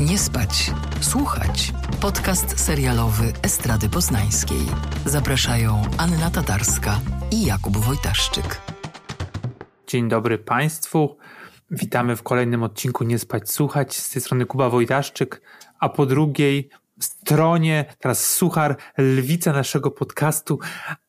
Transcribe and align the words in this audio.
Nie 0.00 0.18
spać, 0.18 0.70
słuchać. 1.00 1.72
Podcast 2.00 2.60
serialowy 2.60 3.32
Estrady 3.42 3.88
Poznańskiej. 3.88 4.60
Zapraszają 5.06 5.82
Anna 5.98 6.30
Tatarska 6.30 7.00
i 7.30 7.46
Jakub 7.46 7.76
Wojtaszczyk. 7.76 8.60
Dzień 9.86 10.08
dobry 10.08 10.38
Państwu. 10.38 11.16
Witamy 11.70 12.16
w 12.16 12.22
kolejnym 12.22 12.62
odcinku 12.62 13.04
Nie 13.04 13.18
spać, 13.18 13.50
słuchać. 13.50 13.96
Z 13.96 14.10
tej 14.10 14.22
strony 14.22 14.46
Kuba 14.46 14.70
Wojtaszczyk, 14.70 15.42
a 15.80 15.88
po 15.88 16.06
drugiej 16.06 16.70
stronie, 17.00 17.84
teraz 17.98 18.24
suchar, 18.24 18.76
lwica 18.98 19.52
naszego 19.52 19.90
podcastu, 19.90 20.58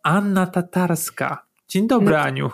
Anna 0.03 0.47
Tatarska. 0.47 1.45
Dzień 1.67 1.87
dobry, 1.87 2.15
no, 2.15 2.21
Aniu. 2.21 2.49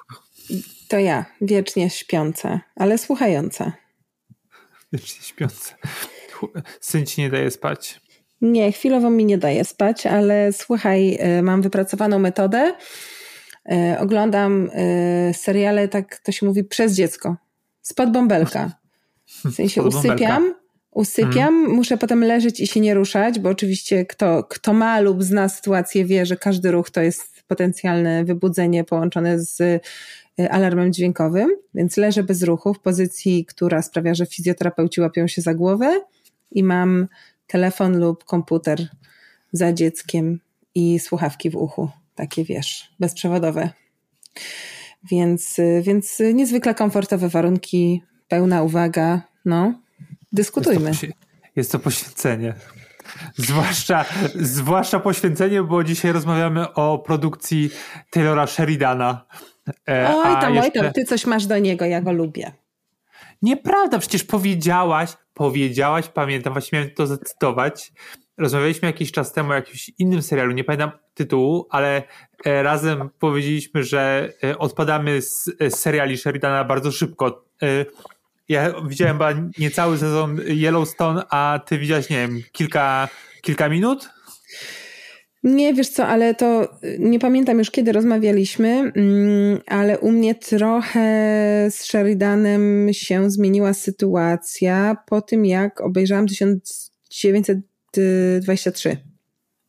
To 0.88 1.00
ja, 1.00 1.26
wiecznie 1.42 1.90
śpiąca, 1.90 2.60
ale 2.76 2.98
słuchająca. 2.98 3.74
Wiecznie 4.94 5.22
śpiąca. 5.22 5.76
Syn 6.82 7.06
ci 7.06 7.22
nie 7.22 7.30
daje 7.30 7.52
spać. 7.52 8.02
Nie, 8.42 8.72
chwilowo 8.72 9.10
mi 9.10 9.26
nie 9.26 9.38
daje 9.38 9.66
spać, 9.66 10.06
ale 10.06 10.54
słuchaj, 10.54 11.18
y, 11.40 11.42
mam 11.42 11.62
wypracowaną 11.62 12.20
metodę. 12.20 12.74
Y, 13.72 14.00
oglądam 14.00 14.70
y, 14.70 15.34
seriale, 15.34 15.88
tak 15.88 16.20
to 16.20 16.32
się 16.32 16.46
mówi, 16.46 16.64
przez 16.64 16.94
dziecko. 16.94 17.36
Spod 17.82 18.12
bąbelka. 18.12 18.72
W 19.46 19.52
sensie 19.54 19.84
usypiam, 19.84 20.54
usypiam, 20.92 21.54
hmm. 21.54 21.72
muszę 21.72 21.98
potem 21.98 22.24
leżeć 22.24 22.60
i 22.60 22.68
się 22.68 22.80
nie 22.80 22.94
ruszać, 22.94 23.40
bo 23.40 23.50
oczywiście 23.50 24.06
kto, 24.06 24.44
kto 24.44 24.74
ma 24.74 25.00
lub 25.00 25.24
zna 25.24 25.50
sytuację 25.50 26.06
wie, 26.06 26.26
że 26.26 26.38
każdy 26.38 26.72
ruch 26.72 26.90
to 26.90 27.02
jest 27.02 27.44
potencjalne 27.48 28.26
wybudzenie 28.26 28.84
połączone 28.84 29.40
z 29.40 29.84
alarmem 30.50 30.94
dźwiękowym, 30.94 31.50
więc 31.74 31.98
leżę 31.98 32.24
bez 32.24 32.44
ruchu 32.44 32.74
w 32.74 32.80
pozycji, 32.80 33.46
która 33.46 33.82
sprawia, 33.82 34.14
że 34.14 34.26
fizjoterapeuci 34.26 35.02
łapią 35.02 35.28
się 35.28 35.42
za 35.42 35.54
głowę 35.54 36.02
i 36.52 36.64
mam 36.64 37.08
telefon 37.48 38.00
lub 38.00 38.24
komputer 38.24 38.88
za 39.52 39.74
dzieckiem 39.74 40.40
i 40.76 41.00
słuchawki 41.00 41.50
w 41.50 41.56
uchu, 41.56 41.90
takie 42.16 42.44
wiesz, 42.44 42.92
bezprzewodowe. 43.00 43.70
Więc, 45.12 45.58
więc 45.82 46.22
niezwykle 46.34 46.76
komfortowe 46.76 47.30
warunki, 47.30 48.04
pełna 48.28 48.64
uwaga, 48.64 49.22
no, 49.46 49.82
dyskutujmy. 50.32 50.90
Jest 50.90 51.02
to, 51.02 51.08
jest 51.56 51.72
to 51.72 51.80
poświęcenie. 51.80 52.54
Zwłaszcza, 53.36 54.06
zwłaszcza 54.36 55.00
poświęcenie, 55.00 55.64
bo 55.64 55.84
dzisiaj 55.84 56.12
rozmawiamy 56.12 56.74
o 56.74 57.00
produkcji 57.00 57.70
Taylora 58.10 58.48
Sheridana. 58.48 59.26
E, 59.90 60.16
oj 60.16 60.42
tam, 60.42 60.56
jeszcze... 60.56 60.80
oj 60.80 60.84
tam, 60.84 60.94
ty 60.94 61.06
coś 61.06 61.26
masz 61.26 61.46
do 61.46 61.60
niego, 61.60 61.86
ja 61.86 62.02
go 62.02 62.12
lubię. 62.12 62.52
Nieprawda, 63.42 64.00
przecież 64.00 64.24
powiedziałaś, 64.24 65.10
powiedziałaś, 65.34 66.08
pamiętam, 66.08 66.54
właśnie 66.54 66.80
miałem 66.80 66.96
to 66.96 67.08
zacytować. 67.08 67.92
Rozmawialiśmy 68.38 68.88
jakiś 68.88 69.12
czas 69.12 69.34
temu 69.34 69.50
o 69.50 69.54
jakimś 69.54 69.92
innym 69.98 70.22
serialu, 70.22 70.52
nie 70.52 70.64
pamiętam 70.64 70.92
tytułu, 71.14 71.68
ale 71.70 72.04
e, 72.46 72.64
razem 72.64 73.10
powiedzieliśmy, 73.20 73.84
że 73.84 74.30
e, 74.44 74.58
odpadamy 74.58 75.22
z 75.22 75.52
seriali 75.70 76.18
Sheridana 76.18 76.64
bardzo 76.64 76.92
szybko. 76.92 77.46
Ja 78.50 78.74
widziałem 78.88 79.16
chyba 79.16 79.30
niecały 79.58 79.98
sezon 79.98 80.40
Yellowstone, 80.48 81.24
a 81.30 81.60
ty 81.66 81.78
widziałeś, 81.80 82.10
nie 82.10 82.18
wiem, 82.18 82.42
kilka, 82.52 83.08
kilka 83.42 83.70
minut? 83.70 84.10
Nie, 85.46 85.74
wiesz 85.74 85.90
co, 85.90 86.08
ale 86.08 86.36
to 86.36 86.64
y, 86.84 86.98
nie 87.00 87.20
pamiętam 87.20 87.60
już 87.60 87.72
kiedy 87.72 87.92
rozmawialiśmy, 87.92 88.92
mm, 88.96 89.60
ale 89.68 90.00
u 90.00 90.12
mnie 90.12 90.36
trochę 90.36 91.02
z 91.70 91.84
Sheridanem 91.84 92.90
się 92.92 93.32
zmieniła 93.32 93.74
sytuacja 93.74 94.98
po 95.08 95.22
tym, 95.22 95.46
jak 95.46 95.82
obejrzałam 95.82 96.28
1923. 96.28 98.98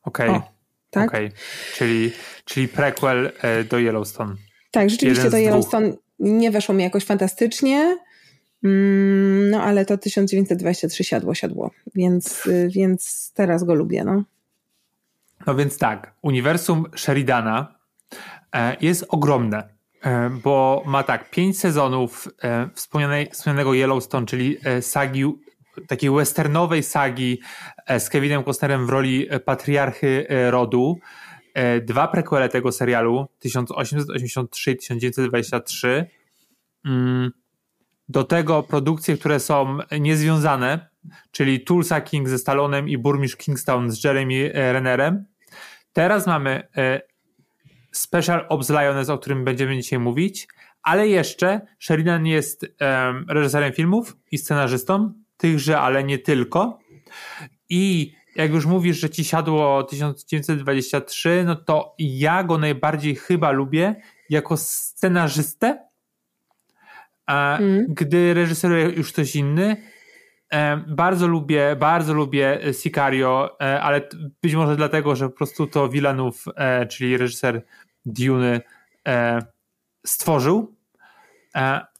Okej. 0.03 0.29
Okay. 0.29 0.41
Tak? 0.89 1.09
Okay. 1.09 1.31
Czyli, 1.75 2.11
czyli 2.45 2.67
prequel 2.67 3.31
e, 3.41 3.63
do 3.63 3.79
Yellowstone. 3.79 4.35
Tak, 4.71 4.89
rzeczywiście 4.89 5.29
do 5.29 5.37
Yellowstone 5.37 5.93
nie 6.19 6.51
weszło 6.51 6.75
mi 6.75 6.83
jakoś 6.83 7.05
fantastycznie. 7.05 7.97
Mm, 8.63 9.49
no 9.49 9.61
ale 9.61 9.85
to 9.85 9.97
1923 9.97 11.03
siadło, 11.03 11.35
siadło, 11.35 11.71
więc, 11.95 12.45
y, 12.45 12.69
więc 12.71 13.31
teraz 13.35 13.63
go 13.63 13.73
lubię. 13.73 14.03
No. 14.03 14.23
No 15.47 15.55
więc 15.55 15.77
tak, 15.77 16.13
uniwersum 16.21 16.85
Sheridana 16.95 17.75
e, 18.55 18.77
jest 18.81 19.05
ogromne, 19.09 19.69
e, 20.01 20.29
bo 20.29 20.83
ma 20.85 21.03
tak 21.03 21.29
pięć 21.29 21.59
sezonów 21.59 22.27
e, 22.43 22.69
wspomnianego 23.31 23.73
Yellowstone, 23.73 24.25
czyli 24.25 24.57
sagi, 24.81 25.25
takiej 25.87 26.11
westernowej 26.11 26.83
sagi 26.83 27.39
z 27.99 28.09
Kevinem 28.09 28.43
Costnerem 28.43 28.85
w 28.85 28.89
roli 28.89 29.27
patriarchy 29.45 30.27
rodu. 30.49 30.99
Dwa 31.81 32.07
prequele 32.07 32.49
tego 32.49 32.71
serialu 32.71 33.27
1883 33.39 34.71
i 34.71 34.77
1923. 34.77 36.09
Mm, 36.85 37.31
do 38.09 38.23
tego 38.23 38.63
produkcje, 38.63 39.17
które 39.17 39.39
są 39.39 39.77
niezwiązane, 39.99 40.89
czyli 41.31 41.61
Tulsa 41.61 42.01
King 42.01 42.29
ze 42.29 42.37
Stallonem 42.37 42.89
i 42.89 42.97
Burmistrz 42.97 43.37
Kingstown 43.37 43.91
z 43.91 44.03
Jeremy 44.03 44.51
Rennerem. 44.53 45.25
Teraz 45.93 46.27
mamy 46.27 46.67
e, 46.77 47.01
Special 47.91 48.45
Ops 48.49 48.69
Lioness, 48.69 49.09
o 49.09 49.17
którym 49.17 49.45
będziemy 49.45 49.77
dzisiaj 49.77 49.99
mówić, 49.99 50.47
ale 50.83 51.07
jeszcze 51.07 51.61
Sheridan 51.79 52.25
jest 52.25 52.65
reżyserem 53.29 53.73
filmów 53.73 54.17
i 54.31 54.37
scenarzystą, 54.37 55.13
tychże, 55.37 55.79
ale 55.79 56.03
nie 56.03 56.17
tylko. 56.17 56.79
I 57.69 58.13
jak 58.35 58.51
już 58.51 58.65
mówisz, 58.65 58.97
że 58.97 59.09
ci 59.09 59.25
siadło 59.25 59.83
1923, 59.83 61.43
no 61.45 61.55
to 61.55 61.95
ja 61.99 62.43
go 62.43 62.57
najbardziej 62.57 63.15
chyba 63.15 63.51
lubię 63.51 63.95
jako 64.29 64.57
scenarzystę, 64.57 65.87
mm. 67.27 67.85
gdy 67.89 68.33
reżyseruje 68.33 68.85
już 68.85 69.13
ktoś 69.13 69.35
inny, 69.35 69.77
bardzo 70.87 71.27
lubię, 71.27 71.75
bardzo 71.75 72.13
lubię 72.13 72.59
Sicario, 72.73 73.59
e, 73.61 73.81
ale 73.81 74.09
być 74.41 74.55
może 74.55 74.75
dlatego, 74.75 75.15
że 75.15 75.29
po 75.29 75.35
prostu 75.35 75.67
to 75.67 75.89
e, 76.55 76.85
czyli 76.85 77.17
reżyser 77.17 77.65
Dune, 78.05 78.61
e, 79.07 79.41
stworzył. 80.05 80.77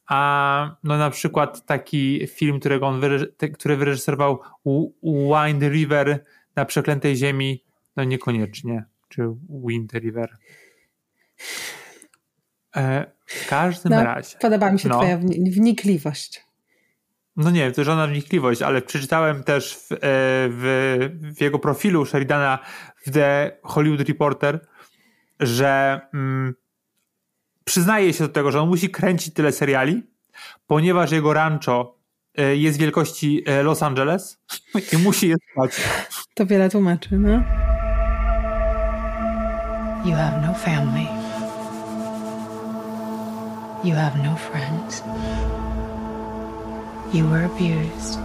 A 0.08 0.76
no 0.84 0.98
na 0.98 1.10
przykład 1.10 1.66
taki 1.66 2.28
film, 2.28 2.60
którego 2.60 2.88
on 2.88 3.02
który 3.54 3.78
wyreżyserował 3.78 4.40
Wind 5.04 5.64
River 5.64 6.24
na 6.56 6.66
przeklętej 6.66 7.16
ziemi, 7.16 7.64
no 7.96 8.04
niekoniecznie. 8.04 8.86
Czy 9.10 9.28
Wind 9.68 9.94
River. 9.94 10.38
W 13.26 13.48
każdym 13.50 13.92
no, 13.92 14.04
razie. 14.04 14.38
Podoba 14.42 14.72
mi 14.72 14.80
się 14.80 14.90
no. 14.90 14.98
twoja 14.98 15.18
wnikliwość. 15.52 16.47
No 17.38 17.52
nie, 17.52 17.72
to 17.72 17.84
żadna 17.84 18.08
wnikliwość, 18.08 18.62
ale 18.62 18.82
przeczytałem 18.82 19.44
też 19.44 19.76
w, 19.76 19.92
e, 19.92 19.98
w, 20.02 21.10
w, 21.38 21.42
jego 21.42 21.60
profilu 21.60 22.06
Sheridana 22.06 22.60
w 23.06 23.12
The 23.12 23.58
Hollywood 23.64 24.08
Reporter, 24.08 24.68
że 25.40 26.02
mm, 26.14 26.54
przyznaje 27.64 28.14
się 28.14 28.24
do 28.24 28.34
tego, 28.34 28.52
że 28.52 28.62
on 28.62 28.70
musi 28.70 28.90
kręcić 28.90 29.34
tyle 29.34 29.52
seriali, 29.52 30.04
ponieważ 30.68 31.12
jego 31.12 31.34
rancho 31.34 31.98
e, 32.38 32.56
jest 32.56 32.80
wielkości 32.80 33.44
e, 33.46 33.64
Los 33.64 33.84
Angeles 33.84 34.42
i 34.94 34.98
musi 34.98 35.28
je 35.30 35.36
spać. 35.52 35.72
To 36.34 36.46
wiele 36.46 36.70
tłumaczy, 36.70 37.18
no. 37.18 37.44
You 40.06 40.16
have 40.16 40.42
no 40.48 40.54
family. 40.54 41.08
You 43.84 43.96
have 43.96 44.18
no 44.24 44.36
friends. 44.36 45.04
You 47.14 47.26
were 47.30 47.46
abused 47.46 48.20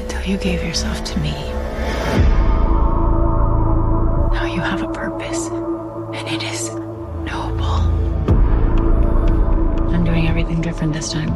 until 0.00 0.22
you 0.26 0.36
gave 0.36 0.64
yourself 0.64 1.04
to 1.04 1.20
me. 1.20 1.32
Now 4.32 4.46
you 4.46 4.60
have 4.60 4.82
a 4.82 4.88
purpose, 4.88 5.46
and 6.12 6.28
it 6.28 6.42
is 6.42 6.70
noble. 7.22 7.78
I'm 9.94 10.04
doing 10.04 10.26
everything 10.28 10.60
different 10.60 10.92
this 10.92 11.12
time. 11.12 11.32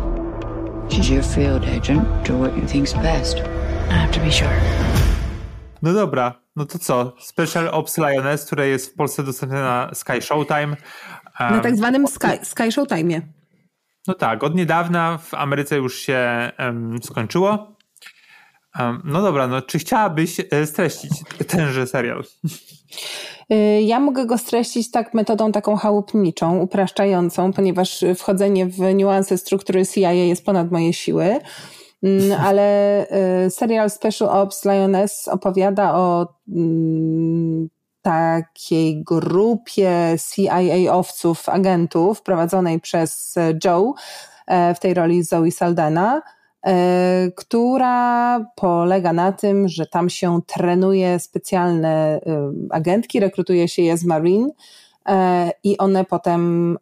She's 0.91 1.09
your 1.09 1.23
field 1.23 1.65
agent. 1.65 2.03
Do 2.25 2.37
what 2.37 2.57
you 2.57 2.67
think's 2.67 2.93
best. 2.93 3.39
I 3.89 3.95
have 3.95 4.11
to 4.13 4.21
be 4.21 4.31
sure. 4.31 4.61
No 5.83 5.93
dobra, 5.93 6.35
no 6.57 6.65
to 6.65 6.79
co? 6.79 7.13
Special 7.21 7.69
Ops 7.69 7.99
Lioness, 7.99 8.45
które 8.45 8.69
jest 8.69 8.93
w 8.93 8.95
Polsce 8.95 9.23
dostępne 9.23 9.63
na 9.63 9.91
Sky 9.95 10.23
Showtime. 10.23 10.77
Um, 11.41 11.53
na 11.53 11.61
tak 11.61 11.77
zwanym 11.77 12.07
Sky, 12.07 12.39
Sky 12.43 12.73
Showtime. 12.73 13.23
No 14.07 14.15
tak, 14.15 14.45
od 14.45 14.55
niedawna 14.55 15.19
w 15.19 15.35
Ameryce 15.35 15.77
już 15.77 15.99
się 15.99 16.51
um, 16.59 17.03
skończyło. 17.03 17.77
Um, 18.79 19.03
no 19.05 19.23
dobra, 19.23 19.47
no 19.47 19.63
czy 19.63 19.79
chciałabyś 19.79 20.41
e, 20.51 20.67
streścić 20.67 21.13
tenże 21.49 21.87
serial? 21.87 22.25
Y, 23.53 23.83
ja 23.83 24.01
mogę 24.01 24.27
go 24.27 24.39
streścić 24.39 24.91
tak 24.91 25.15
metodą 25.15 25.53
taką 25.53 25.77
chałupniczą, 25.77 26.59
upraszczającą, 26.59 27.53
ponieważ 27.53 28.05
wchodzenie 28.17 28.67
w 28.67 28.79
niuanse 28.95 29.39
struktury 29.39 29.87
CIA 29.87 30.13
jest 30.13 30.45
ponad 30.45 30.71
moje 30.71 30.93
siły. 30.93 31.39
Mm, 32.03 32.41
ale 32.47 33.07
y, 33.47 33.51
serial 33.51 33.91
Special 33.91 34.29
Ops 34.29 34.65
Lioness 34.65 35.29
opowiada 35.29 35.95
o 35.95 36.29
mm, 36.49 37.69
takiej 38.03 39.03
grupie 39.03 40.17
CIA-owców, 40.19 41.49
agentów 41.49 42.23
prowadzonej 42.23 42.81
przez 42.81 43.35
Joe, 43.65 43.95
e, 44.47 44.75
w 44.75 44.81
tej 44.81 44.95
roli 44.95 45.23
Zoe 45.23 45.51
Saldana, 45.51 46.23
e, 46.67 47.31
która 47.37 48.41
polega 48.57 49.13
na 49.13 49.33
tym, 49.33 49.69
że 49.69 49.87
tam 49.87 50.11
się 50.11 50.41
trenuje 50.47 51.19
specjalne 51.19 52.21
e, 52.27 52.53
agentki, 52.71 53.21
rekrutuje 53.21 53.69
się 53.69 53.83
je 53.83 53.97
z 53.97 54.05
Marine 54.05 54.51
i 55.65 55.79
one 55.79 56.05
potem 56.05 56.79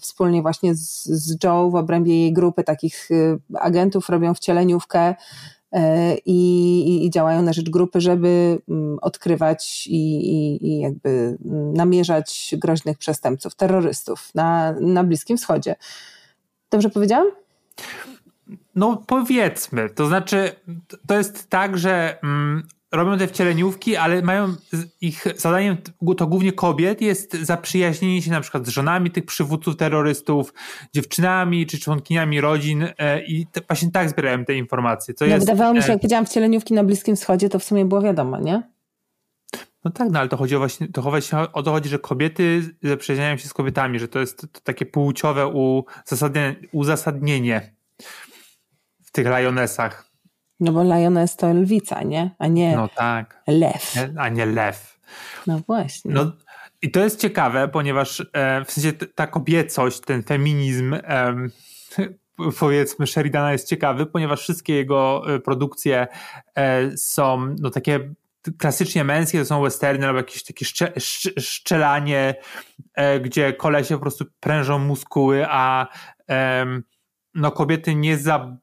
wspólnie 0.00 0.42
właśnie 0.42 0.74
z, 0.74 1.44
Joe 1.44 1.70
w 1.70 1.74
obrębie 1.74 2.20
jej 2.20 2.32
grupy 2.32 2.64
takich 2.64 3.08
agentów 3.54 4.08
robią 4.08 4.34
wcieleniówkę 4.34 5.00
E, 5.10 5.14
i, 6.26 7.06
i, 7.06 7.10
działają 7.10 7.42
na 7.42 7.52
rzecz 7.52 7.70
grupy, 7.70 8.00
żeby 8.00 8.58
mm, 8.68 8.98
odkrywać 9.02 9.86
i, 9.86 10.16
i, 10.16 10.66
i, 10.66 10.80
jakby 10.80 11.38
namierzać 11.74 12.54
groźnych 12.58 12.98
przestępców, 12.98 13.54
terrorystów 13.54 14.34
na, 14.34 14.72
na 14.80 15.04
Bliskim 15.04 15.36
Wschodzie. 15.36 15.76
Dobrze 16.70 16.90
powiedziałam? 16.90 17.26
No 18.74 19.02
powiedzmy, 19.06 19.90
to 19.90 20.06
znaczy 20.06 20.52
to 21.06 21.18
jest 21.18 21.50
tak, 21.50 21.78
że 21.78 22.18
mm, 22.22 22.68
robią 22.92 23.18
te 23.18 23.26
wcieleniówki, 23.26 23.96
ale 23.96 24.22
mają 24.22 24.54
ich 25.00 25.24
zadaniem 25.36 25.76
to 26.16 26.26
głównie 26.26 26.52
kobiet 26.52 27.00
jest 27.00 27.32
zaprzyjaźnienie 27.32 28.22
się 28.22 28.30
na 28.30 28.40
przykład 28.40 28.66
z 28.66 28.68
żonami 28.68 29.10
tych 29.10 29.26
przywódców 29.26 29.76
terrorystów, 29.76 30.54
dziewczynami 30.94 31.66
czy 31.66 31.78
członkiniami 31.78 32.40
rodzin 32.40 32.84
e, 32.98 33.24
i 33.24 33.46
te, 33.46 33.60
właśnie 33.60 33.90
tak 33.90 34.10
zbierałem 34.10 34.44
te 34.44 34.54
informacje. 34.54 35.14
Co 35.14 35.24
no, 35.24 35.30
jest, 35.34 35.46
wydawało 35.46 35.74
mi 35.74 35.82
się, 35.82 35.88
e, 35.88 35.90
jak 35.90 36.00
powiedziałam 36.00 36.26
wcieleniówki 36.26 36.74
na 36.74 36.84
Bliskim 36.84 37.16
Wschodzie, 37.16 37.48
to 37.48 37.58
w 37.58 37.64
sumie 37.64 37.84
było 37.84 38.02
wiadomo, 38.02 38.40
nie? 38.40 38.62
No 39.84 39.90
tak, 39.90 40.10
no 40.10 40.18
ale 40.18 40.28
to 40.28 40.36
chodzi 40.36 40.56
o 40.56 40.58
właśnie, 40.58 40.88
to 40.88 41.02
właśnie 41.02 41.38
o 41.38 41.62
to 41.62 41.70
chodzi, 41.70 41.88
że 41.88 41.98
kobiety 41.98 42.74
zaprzyjaźniają 42.82 43.36
się 43.36 43.48
z 43.48 43.54
kobietami, 43.54 43.98
że 43.98 44.08
to 44.08 44.18
jest 44.18 44.52
to 44.52 44.60
takie 44.60 44.86
płciowe 44.86 45.46
uzasadnienie, 45.46 46.56
uzasadnienie 46.72 47.74
w 49.04 49.10
tych 49.12 49.26
lionesach. 49.26 50.07
No 50.60 50.72
bo 50.72 50.82
lioness 50.82 51.36
to 51.36 51.52
lwica, 51.52 52.02
nie? 52.02 52.30
A 52.38 52.46
nie 52.46 52.76
no 52.76 52.88
tak. 52.88 53.42
lew. 53.46 53.94
A 54.16 54.28
nie 54.28 54.46
lew. 54.46 54.98
No 55.46 55.60
właśnie. 55.66 56.10
No, 56.14 56.32
I 56.82 56.90
to 56.90 57.00
jest 57.00 57.20
ciekawe, 57.20 57.68
ponieważ 57.68 58.26
e, 58.32 58.64
w 58.64 58.72
sensie 58.72 58.92
ta 58.92 59.26
kobiecość, 59.26 60.00
ten 60.00 60.22
feminizm 60.22 60.94
e, 60.94 61.34
powiedzmy 62.60 63.06
Sheridana 63.06 63.52
jest 63.52 63.68
ciekawy, 63.68 64.06
ponieważ 64.06 64.40
wszystkie 64.40 64.74
jego 64.74 65.22
e, 65.34 65.38
produkcje 65.38 66.06
e, 66.56 66.96
są 66.96 67.54
no 67.60 67.70
takie 67.70 68.14
klasycznie 68.58 69.04
męskie, 69.04 69.38
to 69.38 69.44
są 69.44 69.62
westerny 69.62 70.06
albo 70.06 70.18
jakieś 70.18 70.44
takie 70.44 70.64
szcze, 70.64 70.92
szczelanie, 71.38 72.34
e, 72.94 73.20
gdzie 73.20 73.52
kolesie 73.52 73.94
po 73.94 74.00
prostu 74.00 74.24
prężą 74.40 74.78
muskuły, 74.78 75.46
a 75.48 75.86
no 77.34 77.50
kobiety 77.52 77.94
nie 77.94 78.18
za 78.18 78.56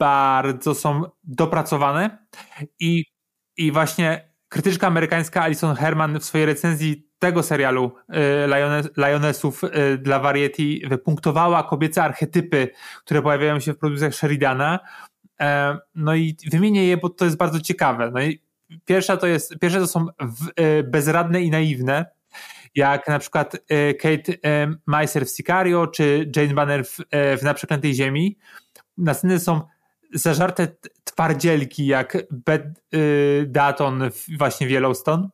bardzo 0.00 0.74
są 0.74 1.02
dopracowane 1.24 2.26
i, 2.78 3.04
i 3.56 3.72
właśnie 3.72 4.30
krytyczka 4.48 4.86
amerykańska 4.86 5.42
Alison 5.42 5.76
Herman 5.76 6.20
w 6.20 6.24
swojej 6.24 6.46
recenzji 6.46 7.10
tego 7.18 7.42
serialu 7.42 7.92
y, 8.08 8.92
Lionessów 8.96 9.64
y, 9.64 9.98
dla 9.98 10.18
Variety 10.18 10.88
wypunktowała 10.88 11.62
kobiece 11.62 12.02
archetypy, 12.02 12.68
które 13.04 13.22
pojawiają 13.22 13.60
się 13.60 13.72
w 13.72 13.78
produkcjach 13.78 14.14
Sheridana. 14.14 14.78
E, 15.40 15.78
no 15.94 16.14
i 16.14 16.36
wymienię 16.52 16.86
je, 16.86 16.96
bo 16.96 17.08
to 17.08 17.24
jest 17.24 17.36
bardzo 17.36 17.60
ciekawe. 17.60 18.10
No 18.14 18.22
i 18.22 18.42
pierwsza 18.84 19.16
to 19.16 19.26
jest, 19.26 19.58
pierwsze 19.58 19.78
to 19.78 19.86
są 19.86 20.06
y, 20.60 20.82
bezradne 20.82 21.42
i 21.42 21.50
naiwne, 21.50 22.06
jak 22.74 23.08
na 23.08 23.18
przykład 23.18 23.56
Kate 24.02 24.32
Meiser 24.86 25.26
w 25.26 25.30
Sicario, 25.30 25.86
czy 25.86 26.30
Jane 26.36 26.54
Banner 26.54 26.84
w, 26.84 26.96
w 27.12 27.42
Na 27.42 27.54
Przeklętej 27.54 27.94
Ziemi. 27.94 28.38
Następne 28.98 29.40
są 29.40 29.60
zażarte 30.14 30.68
twardzielki 31.04 31.86
jak 31.86 32.16
Bed 32.30 32.64
y, 32.94 33.46
Daton 33.48 34.10
właśnie 34.38 34.66
w 34.66 34.70
Yellowstone. 34.70 35.28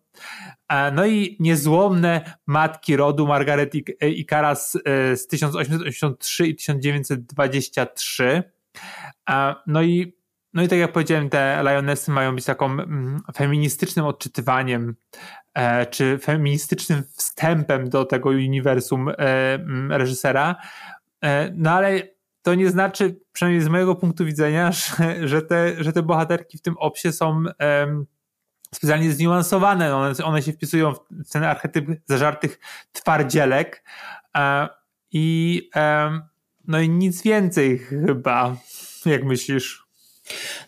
No 0.93 1.07
i 1.07 1.37
niezłomne 1.41 2.37
matki 2.47 2.97
rodu 2.97 3.27
Margaret 3.27 3.75
i 4.01 4.27
Karas 4.27 4.75
y, 4.75 4.81
z 5.17 5.27
1883 5.27 6.47
i 6.47 6.57
1923. 6.57 8.43
No 9.67 9.83
i, 9.83 10.17
no 10.55 10.63
i 10.63 10.69
tak 10.69 10.79
jak 10.79 10.93
powiedziałem, 10.93 11.31
te 11.31 11.63
Lionesy 11.63 12.11
mają 12.11 12.35
być 12.35 12.45
taką 12.45 12.67
mm, 12.67 13.21
feministycznym 13.35 14.07
odczytywaniem 14.07 14.95
e, 15.55 15.87
czy 15.87 16.19
feministycznym 16.19 17.03
wstępem 17.17 17.89
do 17.89 18.05
tego 18.05 18.29
uniwersum 18.29 19.09
e, 19.09 19.15
mm, 19.55 19.93
reżysera. 19.93 20.57
E, 21.25 21.53
no 21.55 21.71
ale 21.71 22.16
to 22.47 22.55
nie 22.55 22.71
znaczy, 22.71 23.21
przynajmniej 23.33 23.63
z 23.63 23.69
mojego 23.69 23.95
punktu 23.95 24.25
widzenia, 24.25 24.73
że, 24.99 25.29
że, 25.29 25.43
te, 25.43 25.85
że 25.85 25.93
te 25.93 26.03
bohaterki 26.03 26.59
w 26.59 26.63
tym 26.63 26.75
opsie 26.79 27.13
są 27.13 27.45
um, 27.61 28.07
specjalnie 28.75 29.13
zniuansowane. 29.13 29.97
One, 29.97 30.15
one 30.25 30.43
się 30.43 30.53
wpisują 30.53 30.95
w 30.95 31.31
ten 31.33 31.45
archetyp 31.45 31.87
zażartych 32.05 32.59
twardzielek 32.93 33.85
um, 34.35 34.69
i, 35.13 35.63
um, 35.75 36.23
no 36.65 36.81
i 36.81 36.89
nic 36.89 37.23
więcej 37.23 37.79
chyba, 37.79 38.57
jak 39.07 39.25
myślisz? 39.25 39.86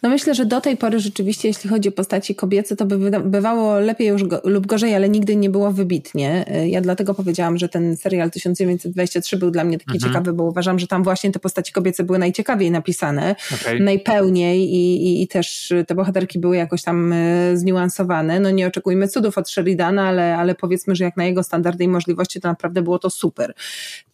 No 0.03 0.09
myślę, 0.09 0.35
że 0.35 0.47
do 0.47 0.61
tej 0.61 0.77
pory 0.77 1.01
rzeczywiście, 1.01 1.49
jeśli 1.49 1.71
chodzi 1.71 1.89
o 1.89 1.93
postaci 1.93 2.35
kobiece, 2.35 2.77
to 2.77 2.87
by 2.87 3.11
bywało 3.21 3.81
lepiej 3.81 4.09
już 4.09 4.25
go, 4.25 4.41
lub 4.45 4.67
gorzej, 4.67 4.95
ale 4.95 5.09
nigdy 5.09 5.37
nie 5.37 5.51
było 5.51 5.73
wybitnie. 5.73 6.45
E, 6.49 6.69
ja 6.69 6.81
dlatego 6.81 7.15
powiedziałam, 7.15 7.59
że 7.59 7.69
ten 7.69 7.97
serial 7.97 8.31
1923 8.31 9.37
był 9.37 9.51
dla 9.51 9.65
mnie 9.65 9.79
taki 9.79 9.97
mhm. 9.97 10.13
ciekawy, 10.13 10.33
bo 10.33 10.45
uważam, 10.45 10.79
że 10.79 10.87
tam 10.87 11.05
właśnie 11.05 11.33
te 11.33 11.39
postaci 11.39 11.73
kobiece 11.73 12.05
były 12.05 12.19
najciekawiej 12.19 12.71
napisane, 12.71 13.37
okay. 13.55 13.81
najpełniej 13.81 14.61
i, 14.61 15.07
i, 15.07 15.23
i, 15.23 15.29
też 15.29 15.73
te 15.87 15.95
bohaterki 15.95 16.39
były 16.39 16.57
jakoś 16.57 16.83
tam 16.83 17.13
e, 17.13 17.57
zniuansowane. 17.57 18.41
No 18.41 18.51
nie 18.51 18.67
oczekujmy 18.67 19.09
cudów 19.09 19.39
od 19.39 19.51
Sheridana, 19.51 20.09
ale, 20.09 20.37
ale 20.37 20.55
powiedzmy, 20.55 20.97
że 20.97 21.05
jak 21.05 21.17
na 21.17 21.25
jego 21.25 21.43
standardy 21.43 21.85
i 21.85 21.89
możliwości, 21.89 22.41
to 22.41 22.49
naprawdę 22.49 22.83
było 22.83 22.99
to 22.99 23.11
super. 23.11 23.55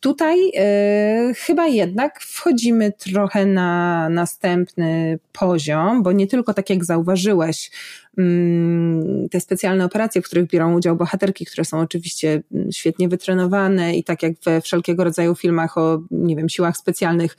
Tutaj 0.01 0.53
e, 0.57 1.33
chyba 1.37 1.67
jednak 1.67 2.21
wchodzimy 2.21 2.93
trochę 2.93 3.47
na 3.47 4.09
następny 4.09 5.19
poziom, 5.33 5.74
bo 6.03 6.13
nie 6.13 6.27
tylko 6.27 6.55
tak 6.55 6.71
jak 6.71 6.85
zauważyłeś, 6.85 7.71
mm, 8.19 9.29
te 9.29 9.41
specjalne 9.41 9.85
operacje, 9.85 10.23
w 10.23 10.25
których 10.25 10.47
biorą 10.47 10.75
udział 10.75 10.97
bohaterki, 10.97 11.45
które 11.45 11.65
są 11.65 11.81
oczywiście 11.81 12.43
mm, 12.55 12.73
świetnie 12.73 13.09
wytrenowane 13.09 13.97
i 13.97 14.05
tak 14.05 14.23
jak 14.23 14.33
we 14.45 14.61
wszelkiego 14.61 15.05
rodzaju 15.05 15.35
filmach 15.35 15.79
o, 15.79 16.03
nie 16.11 16.37
wiem, 16.37 16.49
siłach 16.49 16.77
specjalnych, 16.77 17.37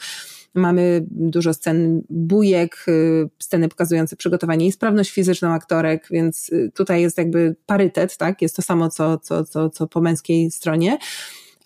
Mamy 0.57 1.05
dużo 1.11 1.53
scen 1.53 2.01
bujek, 2.09 2.85
y, 2.87 3.29
sceny 3.39 3.69
pokazujące 3.69 4.15
przygotowanie 4.15 4.67
i 4.67 4.71
sprawność 4.71 5.11
fizyczną 5.11 5.49
aktorek, 5.49 6.07
więc 6.11 6.49
y, 6.49 6.71
tutaj 6.75 7.01
jest 7.01 7.17
jakby 7.17 7.55
parytet, 7.65 8.17
tak? 8.17 8.41
Jest 8.41 8.55
to 8.55 8.61
samo, 8.61 8.89
co, 8.89 9.17
co, 9.17 9.45
co, 9.45 9.69
co 9.69 9.87
po 9.87 10.01
męskiej 10.01 10.51
stronie 10.51 10.97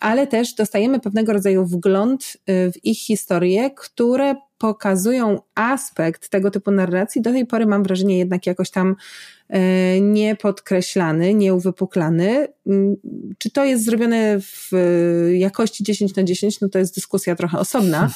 ale 0.00 0.26
też 0.26 0.54
dostajemy 0.54 1.00
pewnego 1.00 1.32
rodzaju 1.32 1.66
wgląd 1.66 2.36
y, 2.50 2.72
w 2.72 2.84
ich 2.84 2.98
historie, 2.98 3.70
które 3.70 4.34
pokazują 4.60 5.40
aspekt 5.54 6.28
tego 6.28 6.50
typu 6.50 6.70
narracji, 6.70 7.22
do 7.22 7.32
tej 7.32 7.46
pory 7.46 7.66
mam 7.66 7.82
wrażenie 7.82 8.18
jednak 8.18 8.46
jakoś 8.46 8.70
tam 8.70 8.96
y, 9.50 10.00
niepodkreślany, 10.00 11.34
nieuwypuklany. 11.34 12.48
Mm, 12.66 12.96
czy 13.38 13.50
to 13.50 13.64
jest 13.64 13.84
zrobione 13.84 14.40
w 14.40 14.70
jakości 15.32 15.84
10 15.84 16.16
na 16.16 16.24
10, 16.24 16.60
no 16.60 16.68
to 16.68 16.78
jest 16.78 16.94
dyskusja 16.94 17.36
trochę 17.36 17.58
osobna. 17.58 18.10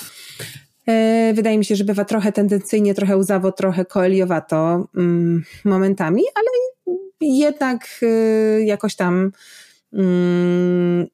Y, 1.31 1.35
wydaje 1.35 1.59
mi 1.59 1.65
się, 1.65 1.77
że 1.77 1.85
bywa 1.85 2.05
trochę 2.05 2.33
tendencyjnie, 2.33 2.95
trochę 2.95 3.17
łzawo, 3.17 3.53
trochę 3.53 3.85
koeliowato 3.85 4.89
mm, 4.97 5.45
momentami, 5.65 6.23
ale 6.35 6.47
jednak 7.21 8.01
jakoś 8.65 8.97
tam 8.97 9.33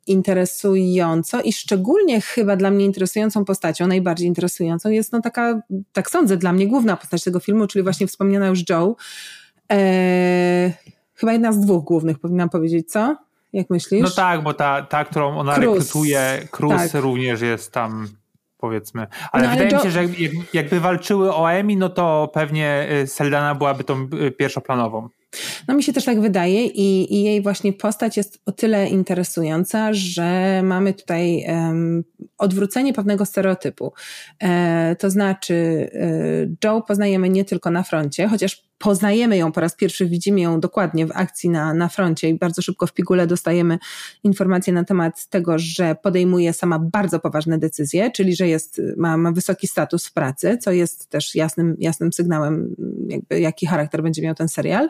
interesująco 0.07 1.41
i 1.41 1.53
szczególnie 1.53 2.21
chyba 2.21 2.57
dla 2.57 2.71
mnie 2.71 2.85
interesującą 2.85 3.45
postacią, 3.45 3.87
najbardziej 3.87 4.29
interesującą 4.29 4.91
jest 4.91 5.13
no 5.13 5.21
taka, 5.21 5.61
tak 5.93 6.11
sądzę, 6.11 6.37
dla 6.37 6.53
mnie 6.53 6.67
główna 6.67 6.97
postać 6.97 7.25
tego 7.25 7.41
filmu, 7.41 7.67
czyli 7.67 7.83
właśnie 7.83 8.07
wspomniana 8.07 8.47
już 8.47 8.69
Joe. 8.69 8.97
Eee, 9.69 10.73
chyba 11.15 11.33
jedna 11.33 11.53
z 11.53 11.61
dwóch 11.61 11.85
głównych, 11.85 12.19
powinnam 12.19 12.49
powiedzieć, 12.49 12.91
co? 12.91 13.17
Jak 13.53 13.71
myślisz? 13.71 14.03
No 14.03 14.11
tak, 14.11 14.43
bo 14.43 14.55
ta, 14.55 14.83
ta 14.83 15.05
którą 15.05 15.39
ona 15.39 15.55
Cruz. 15.55 15.79
rekrutuje, 15.79 16.49
Cruz 16.51 16.93
tak. 16.93 17.03
również 17.03 17.41
jest 17.41 17.73
tam 17.73 18.09
powiedzmy. 18.59 19.07
Ale 19.33 19.45
no, 19.45 19.51
wydaje 19.51 19.69
ale 19.69 19.79
mi 19.79 19.83
się, 19.83 19.91
że 19.91 20.05
jakby 20.53 20.81
walczyły 20.81 21.35
o 21.35 21.53
Emi, 21.53 21.77
no 21.77 21.89
to 21.89 22.31
pewnie 22.35 22.89
y, 23.03 23.07
Seldana 23.07 23.55
byłaby 23.55 23.85
tą 23.85 24.09
y, 24.27 24.31
pierwszoplanową. 24.31 25.09
No 25.69 25.75
mi 25.75 25.83
się 25.83 25.93
też 25.93 26.05
tak 26.05 26.21
wydaje 26.21 26.67
i, 26.67 27.15
i 27.15 27.23
jej 27.23 27.43
właśnie 27.43 27.73
postać 27.73 28.17
jest 28.17 28.43
o 28.47 28.53
tyle 28.53 28.89
interesująca, 28.89 29.89
że 29.93 30.61
mamy 30.63 30.95
tutaj 30.95 31.45
um, 31.49 32.05
odwrócenie 32.39 32.93
pewnego 32.93 33.27
stereotypu. 33.27 33.93
E, 34.43 34.97
to 34.99 35.11
znaczy 35.11 35.91
e, 35.95 36.69
Joe 36.69 36.83
poznajemy 36.83 37.29
nie 37.29 37.45
tylko 37.45 37.71
na 37.71 37.83
froncie, 37.83 38.29
chociaż 38.29 38.70
poznajemy 38.81 39.37
ją 39.37 39.53
po 39.53 39.61
raz 39.61 39.77
pierwszy, 39.77 40.07
widzimy 40.07 40.41
ją 40.41 40.61
dokładnie 40.61 41.07
w 41.07 41.11
akcji 41.15 41.51
na, 41.51 41.75
na 41.75 41.89
froncie 41.89 42.29
i 42.29 42.35
bardzo 42.35 42.63
szybko 42.63 42.87
w 42.87 42.93
pigule 42.93 43.27
dostajemy 43.27 43.79
informacje 44.25 44.73
na 44.73 44.85
temat 44.85 45.27
tego, 45.27 45.59
że 45.59 45.95
podejmuje 46.03 46.53
sama 46.53 46.79
bardzo 46.79 47.21
poważne 47.21 47.59
decyzje, 47.59 48.11
czyli 48.11 48.37
że 48.37 48.49
jest, 48.49 48.81
ma, 48.97 49.17
ma 49.17 49.33
wysoki 49.33 49.69
status 49.69 50.07
w 50.07 50.13
pracy, 50.13 50.59
co 50.61 50.73
jest 50.73 51.09
też 51.09 51.35
jasnym, 51.35 51.77
jasnym 51.79 52.13
sygnałem, 52.13 52.77
jakby, 53.09 53.41
jaki 53.41 53.67
charakter 53.67 54.03
będzie 54.03 54.23
miał 54.23 54.35
ten 54.35 54.49
serial. 54.49 54.89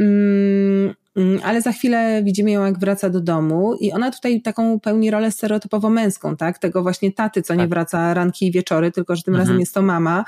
Mm, 0.00 0.94
ale 1.44 1.62
za 1.62 1.72
chwilę 1.72 2.22
widzimy 2.24 2.50
ją, 2.50 2.64
jak 2.64 2.78
wraca 2.78 3.10
do 3.10 3.20
domu 3.20 3.74
i 3.80 3.92
ona 3.92 4.10
tutaj 4.10 4.42
taką 4.42 4.80
pełni 4.80 5.10
rolę 5.10 5.32
stereotypowo 5.32 5.90
męską, 5.90 6.36
tak? 6.36 6.58
Tego 6.58 6.82
właśnie 6.82 7.12
taty, 7.12 7.42
co 7.42 7.54
nie 7.54 7.60
tak. 7.60 7.68
wraca 7.68 8.14
ranki 8.14 8.46
i 8.46 8.52
wieczory, 8.52 8.92
tylko 8.92 9.16
że 9.16 9.22
tym 9.22 9.34
mhm. 9.34 9.48
razem 9.48 9.60
jest 9.60 9.74
to 9.74 9.82
mama. 9.82 10.24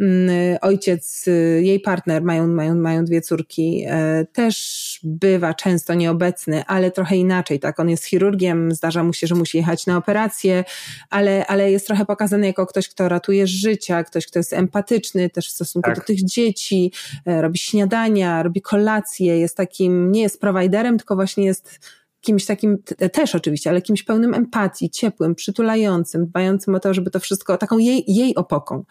Mm, 0.00 0.58
ojciec, 0.60 1.28
y, 1.28 1.60
jej 1.64 1.80
partner, 1.80 2.22
mają, 2.22 2.48
mają, 2.48 2.74
mają 2.74 3.04
dwie 3.04 3.20
córki, 3.20 3.84
e, 3.88 4.26
też 4.32 5.00
bywa 5.02 5.54
często 5.54 5.94
nieobecny, 5.94 6.64
ale 6.66 6.90
trochę 6.90 7.16
inaczej, 7.16 7.60
tak? 7.60 7.80
On 7.80 7.88
jest 7.88 8.04
chirurgiem, 8.04 8.74
zdarza 8.74 9.04
mu 9.04 9.12
się, 9.12 9.26
że 9.26 9.34
musi 9.34 9.58
jechać 9.58 9.86
na 9.86 9.96
operację, 9.96 10.64
ale, 11.10 11.46
ale 11.46 11.70
jest 11.70 11.86
trochę 11.86 12.06
pokazany 12.06 12.46
jako 12.46 12.66
ktoś, 12.66 12.88
kto 12.88 13.08
ratuje 13.08 13.46
życia, 13.46 14.04
ktoś, 14.04 14.26
kto 14.26 14.38
jest 14.38 14.52
empatyczny 14.52 15.30
też 15.30 15.48
w 15.48 15.52
stosunku 15.52 15.90
tak. 15.90 15.98
do 15.98 16.04
tych 16.04 16.24
dzieci, 16.24 16.92
e, 17.26 17.42
robi 17.42 17.58
śniadania, 17.58 18.42
robi 18.42 18.62
kolacje, 18.62 19.38
jest 19.38 19.56
takim, 19.56 20.12
nie 20.12 20.21
jest 20.22 20.40
prowajderem, 20.40 20.98
tylko 20.98 21.14
właśnie 21.14 21.44
jest 21.44 21.78
kimś 22.22 22.46
takim, 22.46 22.78
też 23.12 23.34
oczywiście, 23.34 23.70
ale 23.70 23.82
kimś 23.82 24.02
pełnym 24.02 24.34
empatii, 24.34 24.90
ciepłym, 24.90 25.34
przytulającym, 25.34 26.26
dbającym 26.26 26.74
o 26.74 26.80
to, 26.80 26.94
żeby 26.94 27.10
to 27.10 27.20
wszystko, 27.20 27.58
taką 27.58 27.78
jej, 27.78 28.04
jej 28.06 28.34
opoką. 28.34 28.84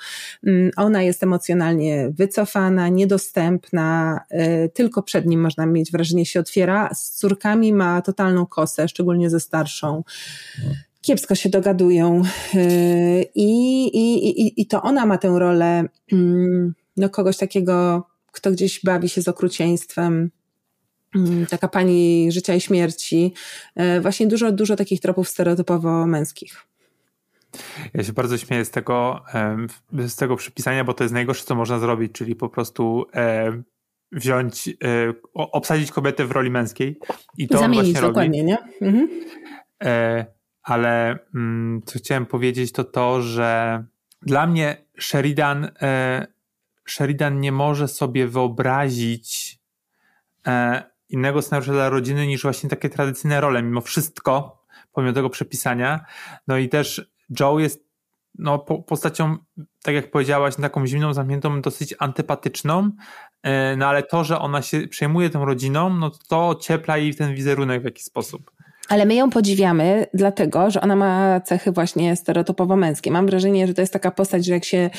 Mm, 0.48 0.72
ona 0.76 1.04
jest 1.04 1.24
emocjonalnie 1.24 2.10
wycofana, 2.14 2.90
niedostępna, 2.90 4.20
y, 4.32 4.70
tylko 4.74 5.04
przed 5.04 5.26
nim 5.26 5.42
można 5.42 5.66
mieć 5.66 5.92
wrażenie 5.92 6.26
się 6.26 6.40
otwiera. 6.40 6.90
Z 6.94 7.12
córkami 7.12 7.74
ma 7.74 8.02
totalną 8.02 8.46
kosę, 8.46 8.88
szczególnie 8.88 9.30
ze 9.30 9.40
starszą. 9.40 10.04
Kiepsko 11.02 11.36
się 11.36 11.50
dogadują 11.50 12.22
y, 12.56 13.26
i, 13.36 13.84
i, 13.88 14.42
i, 14.42 14.62
i 14.62 14.68
to 14.68 14.82
ona 14.82 15.06
ma 15.06 15.18
tę 15.18 15.40
rolę 15.40 15.84
mm, 16.12 16.74
no, 16.98 17.10
kogoś 17.10 17.38
takiego, 17.38 18.08
kto 18.32 18.52
gdzieś 18.52 18.84
bawi 18.84 19.10
się 19.10 19.22
z 19.22 19.28
okrucieństwem, 19.28 20.32
taka 21.50 21.68
pani 21.68 22.32
życia 22.32 22.56
i 22.56 22.62
śmierci. 22.62 23.34
E, 23.75 24.01
właśnie 24.01 24.27
dużo, 24.27 24.51
dużo 24.51 24.75
takich 24.75 25.01
tropów 25.01 25.30
stereotypowo 25.30 26.08
męskich. 26.08 26.56
Ja 27.94 28.03
się 28.03 28.13
bardzo 28.13 28.38
śmieję 28.38 28.65
z 28.65 28.72
tego, 28.72 29.24
z 29.91 30.15
tego 30.15 30.36
przypisania, 30.36 30.84
bo 30.84 30.94
to 30.94 31.03
jest 31.03 31.13
najgorsze, 31.13 31.44
co 31.44 31.56
można 31.56 31.80
zrobić, 31.80 32.12
czyli 32.12 32.36
po 32.36 32.50
prostu 32.50 33.06
wziąć, 34.12 34.68
e, 34.68 34.74
obsadzić 35.34 35.91
kobietę 35.91 36.25
w 36.25 36.32
roli 36.32 36.50
męskiej 36.50 37.00
i 37.38 37.48
to 37.48 37.58
Zamienić 37.58 37.94
dokładnie, 37.94 38.41
robi. 38.41 38.44
nie? 38.44 38.88
Mhm. 38.88 39.10
E, 39.84 40.25
ale 40.63 41.20
mm, 41.36 41.82
co 41.86 42.00
chciałem 42.00 42.25
powiedzieć, 42.25 42.72
to 42.72 42.84
to, 42.84 43.22
że 43.22 43.84
dla 44.22 44.48
mnie 44.48 44.77
Sheridan, 45.00 45.72
Sheridan 46.88 47.39
nie 47.39 47.51
może 47.51 47.88
sobie 47.88 48.27
wyobrazić 48.27 49.60
innego 51.12 51.41
scenariusza 51.41 51.72
dla 51.72 51.89
rodziny 51.89 52.27
niż 52.27 52.44
właśnie 52.44 52.70
takie 52.70 52.89
tradycyjne 52.89 53.41
role, 53.41 53.63
mimo 53.63 53.82
wszystko, 53.82 54.63
pomimo 54.94 55.13
tego 55.13 55.30
przepisania. 55.30 56.06
No 56.48 56.58
i 56.58 56.70
też 56.70 57.12
Joe 57.39 57.60
jest 57.60 57.91
no, 58.39 58.60
postacią, 58.60 59.38
tak 59.84 59.96
jak 59.96 60.12
powiedziałaś, 60.12 60.56
taką 60.56 60.88
zimną, 60.88 61.13
zamkniętą, 61.13 61.62
dosyć 61.62 61.96
antypatyczną, 62.00 62.91
e, 63.44 63.75
no 63.75 63.88
ale 63.88 64.03
to, 64.03 64.24
że 64.24 64.39
ona 64.39 64.62
się 64.62 64.88
przejmuje 64.88 65.30
tą 65.30 65.46
rodziną, 65.46 65.89
no 65.89 66.12
to 66.27 66.56
ciepla 66.62 66.98
jej 66.98 67.15
ten 67.15 67.36
wizerunek 67.36 67.82
w 67.82 67.86
jakiś 67.86 68.03
sposób. 68.03 68.51
Ale 68.89 69.06
my 69.06 69.15
ją 69.15 69.30
podziwiamy, 69.30 70.08
dlatego, 70.13 70.72
że 70.72 70.82
ona 70.82 70.96
ma 70.96 71.41
cechy 71.41 71.72
właśnie 71.72 72.15
stereotypowo 72.15 72.75
męskie. 72.75 73.12
Mam 73.12 73.25
wrażenie, 73.25 73.68
że 73.68 73.74
to 73.74 73.82
jest 73.82 73.94
taka 73.94 74.12
postać, 74.12 74.46
że 74.46 74.53
jak 74.53 74.65
się 74.65 74.89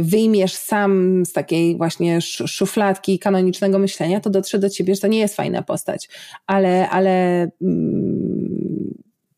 wyjmiesz 0.00 0.54
sam 0.54 1.22
z 1.26 1.32
takiej 1.32 1.76
właśnie 1.76 2.20
szufladki 2.46 3.18
kanonicznego 3.18 3.78
myślenia, 3.78 4.20
to 4.20 4.30
dotrze 4.30 4.58
do 4.58 4.70
ciebie, 4.70 4.94
że 4.94 5.00
to 5.00 5.06
nie 5.06 5.18
jest 5.18 5.36
fajna 5.36 5.62
postać. 5.62 6.08
Ale, 6.46 6.90
ale 6.90 7.48
mm, 7.62 8.94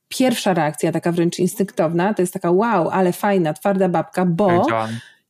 pierwsza 0.09 0.55
reakcja, 0.55 0.93
taka 0.93 1.13
wręcz 1.13 1.39
instynktowna, 1.39 2.15
to 2.15 2.23
jest 2.23 2.33
taka 2.33 2.51
wow, 2.51 2.89
ale 2.89 3.13
fajna, 3.13 3.53
twarda 3.53 3.89
babka, 3.89 4.27
bo 4.27 4.67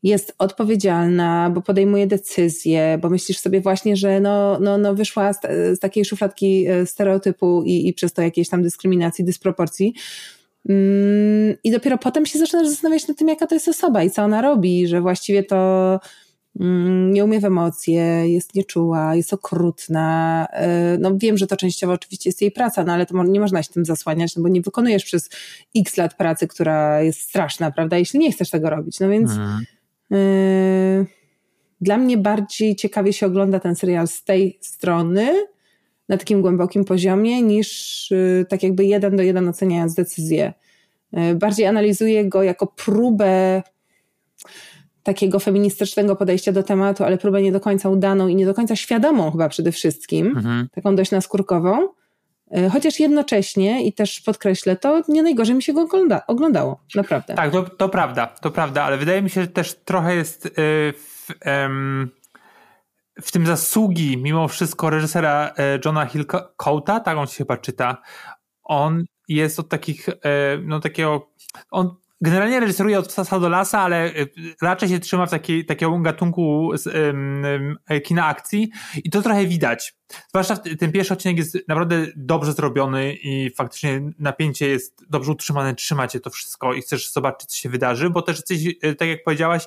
jest 0.03 0.35
odpowiedzialna, 0.39 1.51
bo 1.55 1.63
podejmuje 1.63 2.07
decyzje, 2.07 2.99
bo 3.03 3.11
myślisz 3.11 3.39
sobie 3.39 3.61
właśnie, 3.61 3.97
że 3.97 4.21
no, 4.21 4.59
no, 4.61 4.79
no 4.79 4.95
wyszła 4.95 5.33
z, 5.33 5.41
z 5.77 5.79
takiej 5.79 6.05
szufladki 6.05 6.67
e, 6.67 6.87
stereotypu 6.87 7.63
i, 7.67 7.89
i 7.89 7.93
przez 7.93 8.13
to 8.13 8.23
jakiejś 8.23 8.49
tam 8.49 8.63
dyskryminacji, 8.63 9.25
dysproporcji. 9.25 9.95
Mm, 10.69 11.57
I 11.65 11.71
dopiero 11.71 11.99
potem 11.99 12.27
się 12.27 12.39
zaczynasz 12.39 12.69
zastanawiać 12.69 13.09
nad 13.09 13.17
tym, 13.17 13.29
jaka 13.29 13.47
to 13.47 13.55
jest 13.55 13.69
osoba 13.69 14.03
i 14.03 14.11
co 14.11 14.23
ona 14.23 14.43
robi, 14.43 14.89
że 14.89 15.01
właściwie 15.01 15.43
to 15.43 16.01
mm, 16.61 17.13
nie 17.13 17.25
umie 17.25 17.41
w 17.41 17.45
emocje, 17.45 18.03
jest 18.33 18.55
nieczuła, 18.55 19.15
jest 19.15 19.33
okrutna. 19.33 20.47
E, 20.53 20.99
no 21.01 21.13
wiem, 21.17 21.39
że 21.39 21.47
to 21.47 21.57
częściowo 21.57 21.93
oczywiście 21.93 22.31
jest 22.31 22.43
jej 22.43 22.51
praca, 22.51 22.85
no 22.85 22.93
ale 22.93 23.07
to 23.07 23.25
nie 23.25 23.41
można 23.41 23.63
się 23.63 23.73
tym 23.73 23.85
zasłaniać, 23.85 24.37
no 24.37 24.43
bo 24.43 24.49
nie 24.49 24.61
wykonujesz 24.61 25.05
przez 25.05 25.31
x 25.77 25.97
lat 25.97 26.15
pracy, 26.15 26.49
która 26.49 27.03
jest 27.03 27.21
straszna, 27.21 27.71
prawda, 27.71 27.99
jeśli 27.99 28.19
nie 28.19 28.33
chcesz 28.33 28.51
tego 28.51 28.71
robić. 28.71 29.01
No 29.01 29.09
więc 29.09 29.31
mhm. 29.31 29.65
yy, 30.11 31.07
dla 31.81 31.97
mnie 31.97 32.19
bardziej 32.19 32.77
ciekawie 32.77 33.13
się 33.13 33.27
ogląda 33.27 33.61
ten 33.61 33.77
serial 33.77 34.09
z 34.09 34.25
tej 34.25 34.59
strony, 34.61 35.47
na 36.09 36.17
takim 36.17 36.43
głębokim 36.43 36.85
poziomie, 36.85 37.43
niż 37.43 38.11
y, 38.13 38.47
tak 38.49 38.63
jakby 38.63 38.85
jeden 38.85 39.17
do 39.17 39.23
jeden 39.23 39.49
oceniając 39.49 39.95
decyzję. 39.95 40.53
Y, 41.19 41.35
bardziej 41.35 41.67
analizuję 41.67 42.29
go 42.29 42.43
jako 42.43 42.67
próbę 42.67 43.63
takiego 45.03 45.41
feministycznego 45.41 46.17
podejścia 46.17 46.53
do 46.53 46.63
tematu, 46.63 47.05
ale 47.05 47.19
próbę 47.19 47.43
nie 47.43 47.53
do 47.53 47.61
końca 47.61 47.89
udaną 47.89 48.29
i 48.29 48.37
nie 48.37 48.47
do 48.47 48.55
końca 48.55 48.77
świadomą 48.77 49.31
chyba 49.31 49.49
przede 49.49 49.73
wszystkim, 49.73 50.27
mhm. 50.27 50.69
taką 50.75 50.97
dość 50.97 51.11
naskórkową. 51.11 51.89
Y, 52.57 52.71
chociaż 52.71 53.01
jednocześnie, 53.01 53.87
i 53.87 53.93
też 53.93 54.21
podkreślę 54.21 54.77
to, 54.77 55.03
nie 55.09 55.23
najgorzej 55.23 55.55
mi 55.55 55.63
się 55.63 55.73
go 55.73 55.83
ogląda, 55.83 56.27
oglądało, 56.27 56.81
naprawdę. 56.95 57.35
Tak, 57.35 57.53
to, 57.53 57.63
to 57.63 57.89
prawda, 57.89 58.27
to 58.27 58.51
prawda, 58.51 58.83
ale 58.83 58.99
wydaje 58.99 59.23
mi 59.23 59.31
się, 59.31 59.41
że 59.41 59.49
też 59.49 59.75
trochę 59.75 60.15
jest 60.17 60.49
w, 60.93 61.29
w 63.23 63.33
tym 63.33 63.47
zasługi 63.47 64.17
mimo 64.17 64.49
wszystko 64.49 64.91
reżysera 64.91 65.55
e, 65.59 65.79
Johna 65.85 66.07
Hillcoata, 66.07 67.01
tak 67.01 67.19
on 67.19 67.27
się 67.27 67.37
chyba 67.37 67.57
czyta. 67.57 68.03
On 68.63 69.05
jest 69.29 69.61
od 69.61 69.69
takich, 69.69 70.09
e, 70.09 70.59
no 70.63 70.81
takiego, 70.81 71.31
on 71.71 71.97
generalnie 72.21 72.61
reżyseruje 72.61 72.99
od 72.99 73.13
sasa 73.13 73.41
do 73.41 73.49
lasa, 73.49 73.81
ale 73.81 74.07
y, 74.07 74.29
raczej 74.63 74.89
się 74.89 74.99
trzyma 74.99 75.27
w 75.27 75.31
takiej, 75.31 75.65
takiego 75.65 75.99
gatunku 75.99 76.71
um, 76.95 77.77
kina 78.05 78.27
akcji 78.27 78.71
i 79.05 79.11
to 79.11 79.23
trochę 79.23 79.47
widać. 79.47 79.95
Zwłaszcza 80.29 80.57
ten 80.57 80.93
pierwszy 80.93 81.15
odcinek 81.15 81.37
jest 81.37 81.59
naprawdę 81.69 82.07
dobrze 82.17 82.53
zrobiony 82.53 83.15
i 83.15 83.51
faktycznie 83.57 84.01
napięcie 84.19 84.69
jest 84.69 85.11
dobrze 85.11 85.33
utrzymane, 85.33 85.75
trzymacie 85.75 86.21
to 86.21 86.31
wszystko 86.31 86.75
i 86.75 86.81
chcesz 86.81 87.13
zobaczyć, 87.13 87.51
co 87.51 87.57
się 87.57 87.69
wydarzy, 87.69 88.11
bo 88.11 88.23
też 88.23 88.37
jesteś, 88.37 88.67
y, 88.85 88.95
tak 88.95 89.09
jak 89.09 89.25
powiedziałaś, 89.25 89.67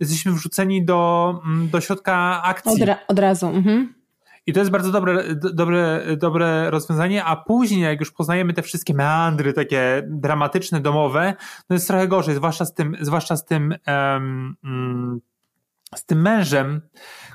jesteśmy 0.00 0.32
wrzuceni 0.32 0.84
do, 0.84 1.34
mm, 1.44 1.68
do 1.68 1.80
środka 1.80 2.42
akcji. 2.42 2.82
Od, 2.82 2.88
ra 2.88 2.98
od 3.08 3.18
razu. 3.18 3.46
Mhm. 3.46 4.03
I 4.46 4.52
to 4.52 4.60
jest 4.60 4.70
bardzo 4.70 4.92
dobre, 4.92 5.34
dobre, 5.34 6.02
dobre 6.16 6.70
rozwiązanie, 6.70 7.24
a 7.24 7.36
później, 7.36 7.82
jak 7.82 8.00
już 8.00 8.12
poznajemy 8.12 8.52
te 8.52 8.62
wszystkie 8.62 8.94
meandry 8.94 9.52
takie 9.52 10.02
dramatyczne, 10.06 10.80
domowe, 10.80 11.34
to 11.68 11.74
jest 11.74 11.86
trochę 11.86 12.08
gorzej, 12.08 12.34
zwłaszcza 12.34 12.64
z 12.64 12.74
tym, 12.74 12.96
zwłaszcza 13.00 13.36
z 13.36 13.44
tym, 13.44 13.74
um, 13.86 14.56
z 15.94 16.04
tym 16.04 16.22
mężem, 16.22 16.80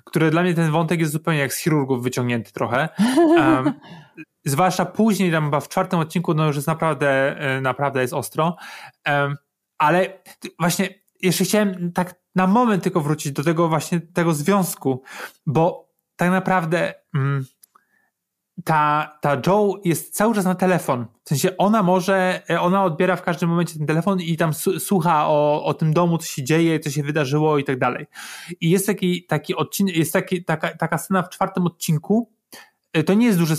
który 0.04 0.32
dla 0.32 0.42
mnie 0.42 0.54
ten 0.54 0.72
wątek 0.72 1.00
jest 1.00 1.12
zupełnie 1.12 1.39
jak 1.39 1.54
z 1.54 1.58
chirurgów 1.58 2.04
wyciągnięty 2.04 2.51
trochę. 2.51 2.89
Um, 3.38 3.74
zwłaszcza 4.46 4.86
później, 4.86 5.32
tam 5.32 5.46
chyba 5.46 5.60
w 5.60 5.70
czwartym 5.70 6.00
odcinku, 6.00 6.34
no 6.34 6.48
już 6.48 6.56
jest 6.56 6.68
naprawdę, 6.68 7.39
e, 7.39 7.62
naprawdę 7.62 8.01
jest 8.01 8.13
ostro. 8.13 8.56
Ale 9.78 10.24
właśnie 10.60 10.89
jeszcze 11.22 11.44
chciałem 11.44 11.92
tak 11.92 12.16
na 12.36 12.48
moment 12.48 12.84
tylko 12.84 13.01
wrócić 13.01 13.32
do 13.32 13.44
tego 13.44 13.70
właśnie 13.70 14.00
tego 14.00 14.34
związku, 14.34 15.04
bo 15.46 15.88
tak 16.20 16.32
naprawdę 16.32 16.94
mm, 17.16 17.46
ta, 18.64 19.12
ta 19.22 19.42
Joe 19.48 19.82
jest 19.86 20.16
cały 20.16 20.36
czas 20.36 20.46
na 20.46 20.56
telefon. 20.56 21.06
W 21.24 21.30
sensie 21.30 21.58
ona 21.58 21.84
może, 21.84 22.42
ona 22.60 22.84
odbiera 22.84 23.16
w 23.16 23.22
każdym 23.22 23.50
momencie 23.50 23.78
ten 23.78 23.88
telefon 23.88 24.22
i 24.22 24.38
tam 24.38 24.54
słucha 24.80 25.28
o, 25.28 25.66
o 25.66 25.74
tym 25.74 25.94
domu, 25.94 26.18
co 26.18 26.26
się 26.26 26.44
dzieje, 26.44 26.80
co 26.80 26.90
się 26.90 27.04
wydarzyło 27.04 27.58
i 27.58 27.64
tak 27.64 27.80
dalej. 27.80 28.06
I 28.62 28.70
jest 28.70 28.86
taki, 28.88 29.26
taki 29.26 29.56
odcinek, 29.56 29.98
jest 29.98 30.14
taki, 30.14 30.44
taka, 30.44 30.78
taka 30.78 30.98
scena 30.98 31.24
w 31.24 31.30
czwartym 31.30 31.66
odcinku. 31.66 32.32
E, 32.94 33.04
to 33.04 33.14
nie 33.14 33.26
jest 33.26 33.40
duży, 33.40 33.56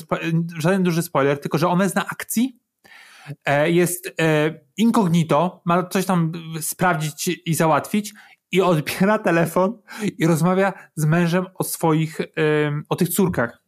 żaden 0.58 0.82
duży 0.82 1.02
spoiler, 1.02 1.40
tylko 1.40 1.58
że 1.58 1.68
ona 1.68 1.84
jest 1.84 1.96
na 1.96 2.06
akcji. 2.06 2.58
E, 3.44 3.70
jest 3.70 4.14
e, 4.20 4.54
incognito, 4.76 5.62
ma 5.64 5.82
coś 5.82 6.06
tam 6.06 6.32
sprawdzić 6.60 7.40
i 7.46 7.54
załatwić 7.54 8.12
i 8.52 8.60
odbiera 8.60 9.18
telefon 9.18 9.78
i 10.18 10.26
rozmawia 10.26 10.72
z 10.94 11.04
mężem 11.04 11.46
o 11.54 11.64
swoich, 11.64 12.18
o 12.88 12.96
tych 12.96 13.08
córkach 13.08 13.60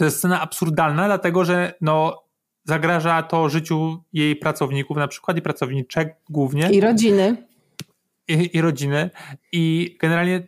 to 0.00 0.04
jest 0.04 0.18
scena 0.18 0.40
absurdalna, 0.40 1.06
dlatego 1.06 1.44
że 1.44 1.74
no, 1.80 2.24
zagraża 2.64 3.22
to 3.22 3.48
życiu 3.48 4.04
jej 4.12 4.36
pracowników 4.36 4.96
na 4.96 5.08
przykład 5.08 5.36
i 5.36 5.42
pracowniczek 5.42 6.16
głównie. 6.30 6.70
I 6.70 6.80
rodziny. 6.80 7.36
I, 8.28 8.50
I, 8.56 8.60
rodziny. 8.60 9.10
I 9.52 9.96
generalnie 10.00 10.46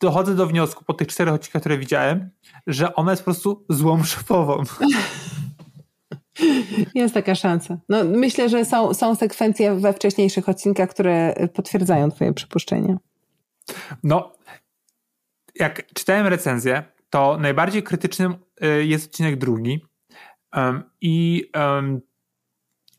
dochodzę 0.00 0.34
do 0.34 0.46
wniosku 0.46 0.84
po 0.84 0.94
tych 0.94 1.08
czterech 1.08 1.34
odcinkach, 1.34 1.62
które 1.62 1.78
widziałem, 1.78 2.30
że 2.66 2.94
ona 2.94 3.10
jest 3.10 3.22
po 3.22 3.24
prostu 3.24 3.64
złą 3.68 4.04
szefową. 4.04 4.62
Jest 6.94 7.14
taka 7.14 7.34
szansa. 7.34 7.78
No, 7.88 8.04
myślę, 8.04 8.48
że 8.48 8.64
są, 8.64 8.94
są 8.94 9.14
sekwencje 9.14 9.74
we 9.74 9.92
wcześniejszych 9.92 10.48
odcinkach, 10.48 10.90
które 10.90 11.34
potwierdzają 11.54 12.10
twoje 12.10 12.32
przypuszczenia. 12.32 12.96
No, 14.02 14.32
jak 15.54 15.92
czytałem 15.94 16.26
recenzję, 16.26 16.82
to 17.10 17.38
najbardziej 17.40 17.82
krytycznym 17.82 18.34
y, 18.64 18.86
jest 18.86 19.06
odcinek 19.06 19.36
drugi 19.36 19.84
i 21.00 21.44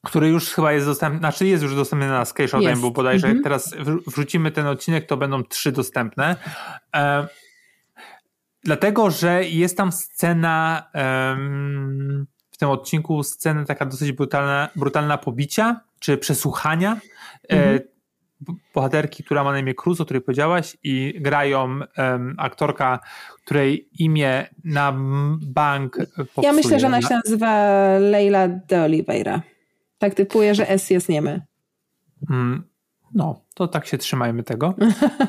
który 0.03 0.27
już 0.27 0.49
chyba 0.49 0.73
jest 0.73 0.85
dostępny, 0.85 1.19
znaczy 1.19 1.47
jest 1.47 1.63
już 1.63 1.75
dostępny 1.75 2.07
na 2.07 2.25
Skate 2.25 2.75
bo 2.81 2.91
bodajże 2.91 3.27
jak 3.27 3.37
mhm. 3.37 3.43
teraz 3.43 3.75
wrzucimy 4.07 4.51
ten 4.51 4.67
odcinek, 4.67 5.05
to 5.05 5.17
będą 5.17 5.43
trzy 5.43 5.71
dostępne. 5.71 6.35
Dlatego, 8.63 9.11
że 9.11 9.43
jest 9.43 9.77
tam 9.77 9.91
scena 9.91 10.83
w 12.37 12.38
tym 12.59 12.69
odcinku 12.69 13.23
scena 13.23 13.65
taka 13.65 13.85
dosyć 13.85 14.11
brutalna, 14.11 14.69
brutalna 14.75 15.17
pobicia, 15.17 15.81
czy 15.99 16.17
przesłuchania. 16.17 16.99
E, 17.49 17.53
mhm 17.53 17.79
bohaterki, 18.73 19.23
która 19.23 19.43
ma 19.43 19.51
na 19.51 19.59
imię 19.59 19.73
Cruz, 19.73 20.01
o 20.01 20.05
której 20.05 20.21
powiedziałaś, 20.21 20.77
i 20.83 21.13
grają 21.21 21.79
um, 21.97 22.35
aktorka, 22.37 22.99
której 23.45 23.89
imię 23.99 24.47
na 24.63 24.93
bank 25.41 25.97
popsuje. 26.15 26.47
Ja 26.47 26.53
myślę, 26.53 26.79
że 26.79 26.87
ona 26.87 27.01
się 27.01 27.19
nazywa 27.25 27.53
Leila 27.99 28.47
de 28.47 28.83
Oliveira. 28.83 29.41
Tak 29.97 30.13
typuję, 30.13 30.55
że 30.55 30.69
S 30.69 30.89
jest 30.89 31.09
niemy. 31.09 31.41
Mm, 32.29 32.63
no, 33.13 33.41
to 33.53 33.67
tak 33.67 33.85
się 33.85 33.97
trzymajmy 33.97 34.43
tego. 34.43 34.73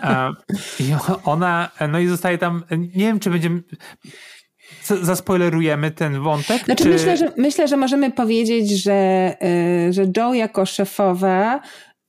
E, 0.03 0.33
I 0.81 0.95
ona, 1.25 1.71
no 1.89 1.99
i 1.99 2.07
zostaje 2.07 2.39
tam, 2.39 2.63
nie 2.71 3.07
wiem, 3.07 3.21
czy 3.21 3.31
będziemy 3.31 3.63
zaspoilerujemy 5.03 5.91
ten 5.91 6.21
wątek? 6.21 6.65
Znaczy 6.65 6.83
czy... 6.83 6.89
myślę, 6.89 7.17
że, 7.17 7.33
myślę, 7.37 7.69
że 7.69 7.77
możemy 7.77 8.11
powiedzieć, 8.11 8.71
że, 8.71 8.93
e, 9.43 9.93
że 9.93 10.07
Joe 10.17 10.35
jako 10.35 10.67
szefowa 10.67 11.61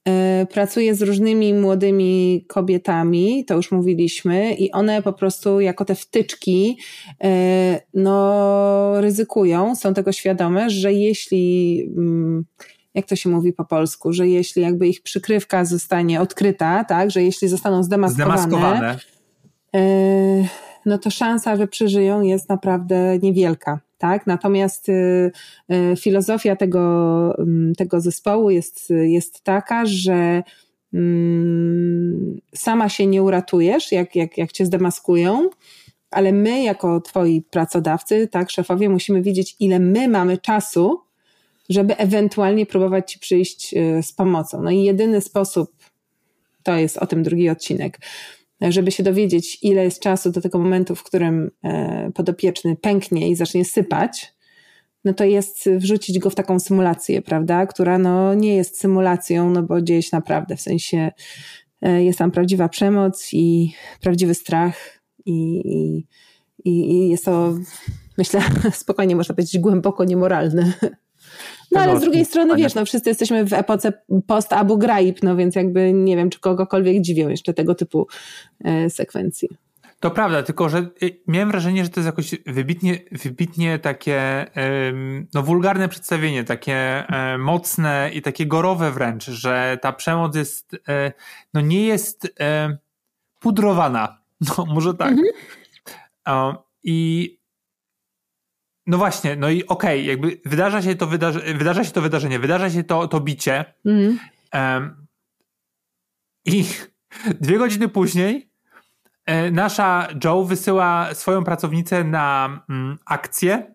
E, 0.08 0.46
pracuje 0.46 0.96
z 0.96 1.02
różnymi 1.02 1.54
młodymi 1.54 2.46
kobietami, 2.48 3.46
to 3.46 3.56
już 3.56 3.72
mówiliśmy, 3.72 4.54
i 4.54 4.72
one 4.72 5.02
po 5.02 5.14
prostu 5.14 5.60
jako 5.60 5.86
te 5.86 5.96
wtyczki 5.96 6.78
e, 7.24 7.80
no, 7.94 9.02
ryzykują, 9.02 9.76
są 9.76 9.94
tego 9.94 10.12
świadome, 10.12 10.70
że 10.70 10.94
jeśli 10.94 11.82
mm, 11.98 12.46
jak 12.94 13.06
to 13.06 13.16
się 13.16 13.30
mówi 13.30 13.54
po 13.54 13.66
polsku, 13.66 14.14
że 14.14 14.28
jeśli 14.28 14.62
jakby 14.62 14.88
ich 14.88 15.02
przykrywka 15.02 15.66
zostanie 15.66 16.22
odkryta, 16.22 16.84
tak, 16.84 17.12
że 17.12 17.24
jeśli 17.24 17.48
zostaną 17.48 17.84
zdemaskowane, 17.84 18.42
zdemaskowane. 18.42 19.00
E, 19.76 20.71
no 20.86 20.98
to 20.98 21.10
szansa, 21.10 21.56
że 21.56 21.68
przeżyją 21.68 22.22
jest 22.22 22.50
naprawdę 22.50 23.20
niewielka 23.20 23.80
tak? 24.02 24.28
Natomiast 24.28 24.90
y, 24.90 25.32
y, 25.72 25.96
filozofia 25.96 26.56
tego, 26.56 26.80
mm, 27.38 27.76
tego 27.76 28.02
zespołu 28.02 28.50
jest, 28.50 28.90
jest 28.90 29.42
taka, 29.44 29.86
że 29.86 30.44
mm, 30.94 32.40
sama 32.56 32.90
się 32.90 33.08
nie 33.08 33.24
uratujesz, 33.24 33.92
jak, 33.92 34.16
jak, 34.16 34.38
jak 34.38 34.52
cię 34.52 34.66
zdemaskują, 34.66 35.50
ale 36.12 36.32
my, 36.32 36.64
jako 36.64 37.02
twoi 37.02 37.42
pracodawcy, 37.42 38.28
tak, 38.28 38.50
szefowie, 38.50 38.90
musimy 38.90 39.22
wiedzieć, 39.22 39.56
ile 39.60 39.80
my 39.80 40.08
mamy 40.08 40.38
czasu, 40.38 41.02
żeby 41.70 41.98
ewentualnie 41.98 42.66
próbować 42.66 43.12
ci 43.12 43.20
przyjść 43.20 43.74
y, 43.74 44.04
z 44.04 44.14
pomocą. 44.14 44.62
No 44.62 44.72
i 44.72 44.84
jedyny 44.84 45.22
sposób, 45.22 45.72
to 46.64 46.76
jest 46.76 46.98
o 46.98 47.08
tym 47.08 47.24
drugi 47.24 47.50
odcinek, 47.50 48.00
żeby 48.70 48.92
się 48.92 49.04
dowiedzieć, 49.04 49.58
ile 49.62 49.84
jest 49.84 50.02
czasu 50.02 50.32
do 50.32 50.42
tego 50.42 50.60
momentu, 50.60 50.96
w 50.96 51.04
którym 51.04 51.52
e, 51.64 52.12
podopieczny 52.16 52.76
pęknie 52.76 53.30
i 53.30 53.36
zacznie 53.36 53.66
sypać, 53.66 54.34
no 55.06 55.14
to 55.14 55.24
jest 55.24 55.70
wrzucić 55.78 56.20
go 56.20 56.30
w 56.30 56.36
taką 56.36 56.60
symulację, 56.60 57.22
prawda, 57.22 57.66
która 57.66 57.98
no 57.98 58.34
nie 58.34 58.56
jest 58.56 58.80
symulacją, 58.80 59.50
no 59.50 59.64
bo 59.64 59.82
dzieje 59.82 60.02
się 60.02 60.10
naprawdę, 60.12 60.56
w 60.56 60.62
sensie 60.62 61.12
e, 61.82 62.04
jest 62.04 62.20
tam 62.20 62.32
prawdziwa 62.32 62.70
przemoc 62.70 63.30
i 63.34 63.74
prawdziwy 64.02 64.34
strach 64.34 65.02
i, 65.26 65.62
i, 65.66 66.08
i 66.66 67.10
jest 67.10 67.26
to, 67.26 67.54
myślę, 68.18 68.42
spokojnie 68.72 69.16
można 69.16 69.36
powiedzieć, 69.36 69.60
głęboko 69.62 70.04
niemoralne. 70.04 70.74
No 71.72 71.80
ale 71.80 71.98
z 71.98 72.02
drugiej 72.02 72.26
strony, 72.26 72.56
wiesz, 72.56 72.76
no 72.76 72.86
wszyscy 72.86 73.10
jesteśmy 73.10 73.46
w 73.46 73.54
epoce 73.54 73.94
post-Abu 74.28 74.78
Ghraib, 74.78 75.24
no 75.24 75.36
więc 75.36 75.56
jakby 75.56 75.94
nie 75.94 76.16
wiem, 76.16 76.30
czy 76.30 76.40
kogokolwiek 76.40 77.02
dziwią 77.02 77.30
jeszcze 77.30 77.54
tego 77.54 77.76
typu 77.76 78.08
e, 78.64 78.90
sekwencje. 78.90 79.50
To 80.00 80.12
prawda, 80.12 80.44
tylko 80.44 80.70
że 80.70 80.90
y, 81.04 81.22
miałem 81.28 81.52
wrażenie, 81.52 81.84
że 81.84 81.90
to 81.90 82.00
jest 82.00 82.06
jakoś 82.06 82.36
wybitnie, 82.46 83.00
wybitnie 83.12 83.80
takie 83.80 84.46
no, 85.34 85.44
wulgarne 85.44 85.90
przedstawienie, 85.90 86.44
takie 86.44 86.76
e, 86.76 87.38
mocne 87.38 88.12
i 88.14 88.22
takie 88.22 88.46
gorowe 88.46 88.92
wręcz, 88.92 89.26
że 89.26 89.78
ta 89.82 89.94
przemoc 89.94 90.36
jest, 90.36 90.76
e, 90.88 91.12
no 91.54 91.62
nie 91.62 91.86
jest 91.86 92.34
pudrowana. 93.40 94.22
No 94.58 94.66
może 94.66 94.94
tak. 94.94 95.12
Mhm. 96.26 96.56
I 96.84 97.41
no 98.88 98.98
właśnie, 98.98 99.36
no 99.36 99.50
i 99.50 99.68
okej, 99.68 100.00
okay, 100.00 100.02
jakby 100.02 100.42
wydarza 100.46 100.82
się 100.82 100.96
to, 100.96 101.08
wydarze, 101.08 101.40
wydarza 101.40 101.84
się 101.84 101.92
to 101.92 102.02
wydarzenie, 102.02 102.40
wydarza 102.40 102.70
się 102.70 102.84
to, 102.84 103.08
to 103.08 103.20
bicie 103.20 103.66
mm. 103.86 104.20
um, 104.54 105.08
i 106.46 106.66
dwie 107.42 107.58
godziny 107.58 107.90
później 107.90 108.52
e, 109.26 109.52
nasza 109.52 110.08
Joe 110.24 110.44
wysyła 110.44 111.14
swoją 111.14 111.44
pracownicę 111.44 112.04
na 112.04 112.60
mm, 112.70 112.98
akcję, 113.06 113.74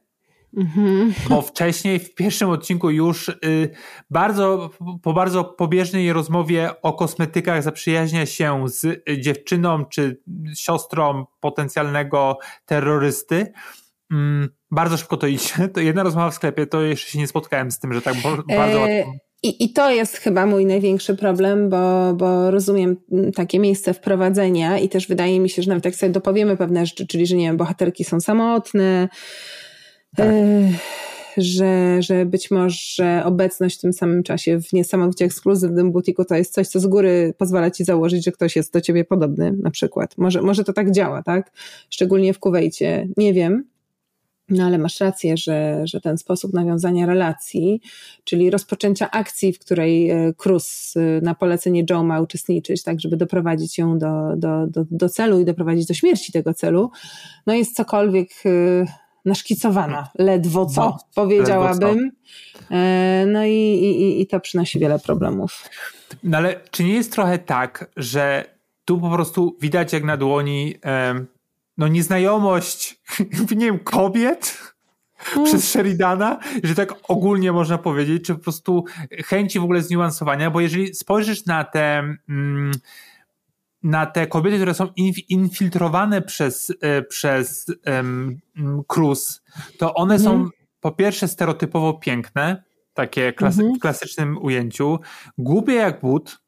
mm-hmm. 0.57 1.13
bo 1.29 1.43
wcześniej 1.43 1.99
w 1.99 2.15
pierwszym 2.15 2.51
odcinku 2.51 2.91
już 2.91 3.29
y, 3.29 3.71
bardzo, 4.11 4.71
po 5.03 5.13
bardzo 5.13 5.45
pobieżnej 5.45 6.13
rozmowie 6.13 6.83
o 6.83 6.93
kosmetykach 6.93 7.63
zaprzyjaźnia 7.63 8.27
się 8.27 8.69
z 8.69 9.05
dziewczyną 9.21 9.85
czy 9.85 10.23
siostrą 10.55 11.27
potencjalnego 11.41 12.39
terrorysty. 12.65 13.53
Mm, 14.11 14.49
bardzo 14.71 14.97
szybko 14.97 15.17
to 15.17 15.27
idzie. 15.27 15.69
To 15.75 15.81
jedna 15.81 16.03
rozmowa 16.03 16.31
w 16.31 16.35
sklepie, 16.35 16.67
to 16.67 16.83
jeszcze 16.83 17.11
się 17.11 17.19
nie 17.19 17.27
spotkałem 17.27 17.71
z 17.71 17.79
tym, 17.79 17.93
że 17.93 18.03
tak 18.03 18.15
bardzo 18.49 18.79
e, 18.79 18.79
łatwo. 18.79 19.13
I, 19.43 19.65
I 19.65 19.73
to 19.73 19.91
jest 19.91 20.17
chyba 20.17 20.47
mój 20.47 20.67
największy 20.67 21.17
problem, 21.17 21.71
bo, 21.71 22.15
bo 22.15 22.51
rozumiem 22.51 22.97
takie 23.35 23.59
miejsce 23.59 23.95
wprowadzenia 23.95 24.79
i 24.79 24.89
też 24.89 25.09
wydaje 25.09 25.41
mi 25.41 25.51
się, 25.51 25.63
że 25.63 25.69
nawet 25.69 25.85
jak 25.85 25.95
sobie 25.95 26.13
dopowiemy 26.13 26.57
pewne 26.57 26.87
rzeczy, 26.87 27.07
czyli 27.07 27.27
że 27.27 27.37
nie 27.37 27.47
wiem, 27.47 27.57
bohaterki 27.57 28.05
są 28.05 28.21
samotne, 28.21 29.09
tak. 30.17 30.27
e, 30.27 30.69
że, 31.37 32.03
że 32.03 32.27
być 32.27 32.51
może 32.51 33.23
obecność 33.25 33.79
w 33.79 33.81
tym 33.81 33.93
samym 33.93 34.23
czasie 34.23 34.61
w 34.61 34.73
niesamowicie 34.73 35.25
ekskluzywnym 35.25 35.93
butiku 35.93 36.25
to 36.25 36.35
jest 36.35 36.55
coś, 36.55 36.69
co 36.69 36.81
z 36.81 36.87
góry 36.87 37.35
pozwala 37.39 37.71
ci 37.71 37.85
założyć, 37.85 38.25
że 38.25 38.33
ktoś 38.33 38.57
jest 38.57 38.73
do 38.73 38.81
ciebie 38.81 39.05
podobny 39.05 39.53
na 39.63 39.71
przykład. 39.71 40.19
Może, 40.19 40.43
może 40.43 40.65
to 40.65 40.73
tak 40.73 40.91
działa, 40.91 41.23
tak? 41.23 41.53
Szczególnie 41.91 42.35
w 42.35 42.39
Kuwejcie. 42.39 43.09
Nie 43.17 43.33
wiem. 43.33 43.65
No 44.49 44.65
ale 44.65 44.79
masz 44.79 45.01
rację, 45.01 45.37
że, 45.37 45.81
że 45.85 46.01
ten 46.01 46.19
sposób 46.19 46.53
nawiązania 46.53 47.07
relacji, 47.07 47.81
czyli 48.25 48.51
rozpoczęcia 48.51 49.11
akcji, 49.11 49.53
w 49.53 49.59
której 49.59 50.11
e, 50.11 50.33
Cruz 50.37 50.95
e, 50.97 51.21
na 51.21 51.35
polecenie 51.35 51.85
Joe 51.91 52.05
ma 52.05 52.21
uczestniczyć, 52.21 52.83
tak 52.83 53.01
żeby 53.01 53.17
doprowadzić 53.17 53.79
ją 53.79 53.99
do, 53.99 54.37
do, 54.37 54.67
do, 54.67 54.85
do 54.91 55.09
celu 55.09 55.41
i 55.41 55.45
doprowadzić 55.45 55.87
do 55.87 55.95
śmierci 55.95 56.33
tego 56.33 56.55
celu, 56.55 56.91
no 57.47 57.55
jest 57.55 57.77
cokolwiek 57.77 58.31
e, 58.47 58.85
naszkicowana, 59.25 60.09
ledwo 60.19 60.67
co, 60.67 60.81
no, 60.81 60.99
powiedziałabym. 61.15 61.89
Ledwo 61.89 62.11
co. 62.69 62.77
No 63.27 63.45
i, 63.45 63.53
i, 63.53 64.21
i 64.21 64.27
to 64.27 64.41
przynosi 64.41 64.79
wiele 64.79 64.99
problemów. 64.99 65.69
No 66.23 66.39
ale 66.39 66.61
czy 66.71 66.85
nie 66.85 66.95
jest 66.95 67.13
trochę 67.13 67.39
tak, 67.39 67.91
że 67.97 68.45
tu 68.85 69.01
po 69.01 69.11
prostu 69.11 69.57
widać 69.61 69.93
jak 69.93 70.05
na 70.05 70.17
dłoni 70.17 70.75
no 71.79 71.89
nieznajomość, 71.89 73.01
nie 73.57 73.67
wiem, 73.67 73.79
kobiet, 73.79 74.59
przez 75.45 75.71
Sheridana, 75.71 76.39
że 76.63 76.75
tak 76.75 76.95
ogólnie 77.09 77.53
można 77.53 77.79
powiedzieć, 77.79 78.25
czy 78.25 78.35
po 78.35 78.41
prostu 78.41 78.85
chęci 79.25 79.59
w 79.59 79.63
ogóle 79.63 79.83
zniuansowania, 79.83 80.51
bo 80.51 80.61
jeżeli 80.61 80.95
spojrzysz 80.95 81.47
na 81.47 81.65
te 81.65 81.99
mm, 82.29 82.73
na 83.83 84.07
te 84.07 84.27
kobiety, 84.27 84.57
które 84.57 84.75
są 84.75 84.89
infiltrowane 85.29 86.23
przez, 86.23 86.73
e, 86.81 87.03
przez 87.03 87.67
um, 87.87 88.41
Cruz, 88.87 89.43
to 89.79 89.95
one 89.95 90.15
mhm. 90.15 90.35
są 90.35 90.51
po 90.81 90.93
pierwsze 90.93 91.29
stereotypowo 91.29 91.95
piękne, 91.95 92.63
takie 92.95 93.33
klasy, 93.33 93.61
mhm. 93.61 93.79
w 93.79 93.81
klasycznym 93.81 94.39
ujęciu, 94.39 94.99
głupie 95.39 95.75
jak 95.75 96.01
but, 96.01 96.39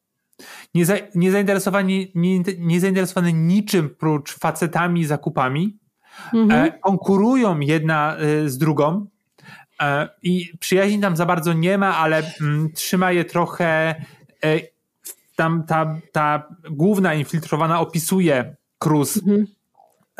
nie, 0.74 0.86
za, 0.86 0.94
nie, 1.14 1.32
zainteresowani, 1.32 2.12
nie, 2.14 2.40
nie 2.58 2.80
zainteresowane 2.80 3.32
niczym 3.32 3.90
prócz 3.90 4.38
facetami 4.38 5.00
i 5.00 5.06
zakupami, 5.06 5.78
mhm. 6.34 6.64
e, 6.64 6.78
konkurują 6.78 7.60
jedna 7.60 8.16
e, 8.16 8.48
z 8.48 8.58
drugą 8.58 9.06
e, 9.82 10.08
i 10.22 10.52
przyjaźni 10.60 11.00
tam 11.00 11.16
za 11.16 11.26
bardzo 11.26 11.52
nie 11.52 11.78
ma, 11.78 11.96
ale 11.96 12.18
m, 12.18 12.24
mm, 12.40 12.72
trzyma 12.72 13.12
je 13.12 13.24
trochę 13.24 13.94
e, 14.44 14.60
tam 15.36 15.64
ta, 15.66 15.96
ta 16.12 16.48
główna 16.70 17.14
infiltrowana 17.14 17.80
opisuje 17.80 18.56
Cruz, 18.78 19.16
mhm. 19.16 19.46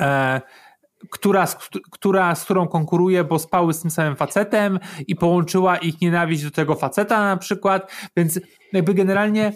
e, 0.00 0.40
która, 1.10 1.46
która, 1.90 2.34
z 2.34 2.44
którą 2.44 2.68
konkuruje, 2.68 3.24
bo 3.24 3.38
spały 3.38 3.74
z 3.74 3.80
tym 3.80 3.90
samym 3.90 4.16
facetem 4.16 4.78
i 5.06 5.16
połączyła 5.16 5.76
ich 5.76 6.00
nienawiść 6.00 6.44
do 6.44 6.50
tego 6.50 6.74
faceta 6.74 7.20
na 7.20 7.36
przykład, 7.36 7.92
więc 8.16 8.40
jakby 8.72 8.94
generalnie 8.94 9.52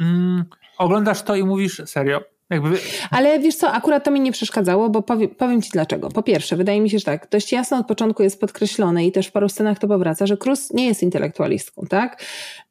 mm, 0.00 0.44
oglądasz 0.78 1.22
to 1.22 1.34
i 1.34 1.44
mówisz 1.44 1.82
serio, 1.86 2.20
jakby... 2.50 2.78
Ale 3.10 3.38
wiesz 3.38 3.56
co, 3.56 3.72
akurat 3.72 4.04
to 4.04 4.10
mi 4.10 4.20
nie 4.20 4.32
przeszkadzało, 4.32 4.90
bo 4.90 5.02
powiem, 5.02 5.28
powiem 5.28 5.62
ci 5.62 5.70
dlaczego. 5.70 6.08
Po 6.08 6.22
pierwsze, 6.22 6.56
wydaje 6.56 6.80
mi 6.80 6.90
się, 6.90 6.98
że 6.98 7.04
tak, 7.04 7.28
dość 7.30 7.52
jasno 7.52 7.78
od 7.78 7.86
początku 7.86 8.22
jest 8.22 8.40
podkreślone 8.40 9.06
i 9.06 9.12
też 9.12 9.26
w 9.26 9.32
paru 9.32 9.48
scenach 9.48 9.78
to 9.78 9.88
powraca, 9.88 10.26
że 10.26 10.36
Cruz 10.36 10.72
nie 10.72 10.86
jest 10.86 11.02
intelektualistką, 11.02 11.86
tak? 11.88 12.22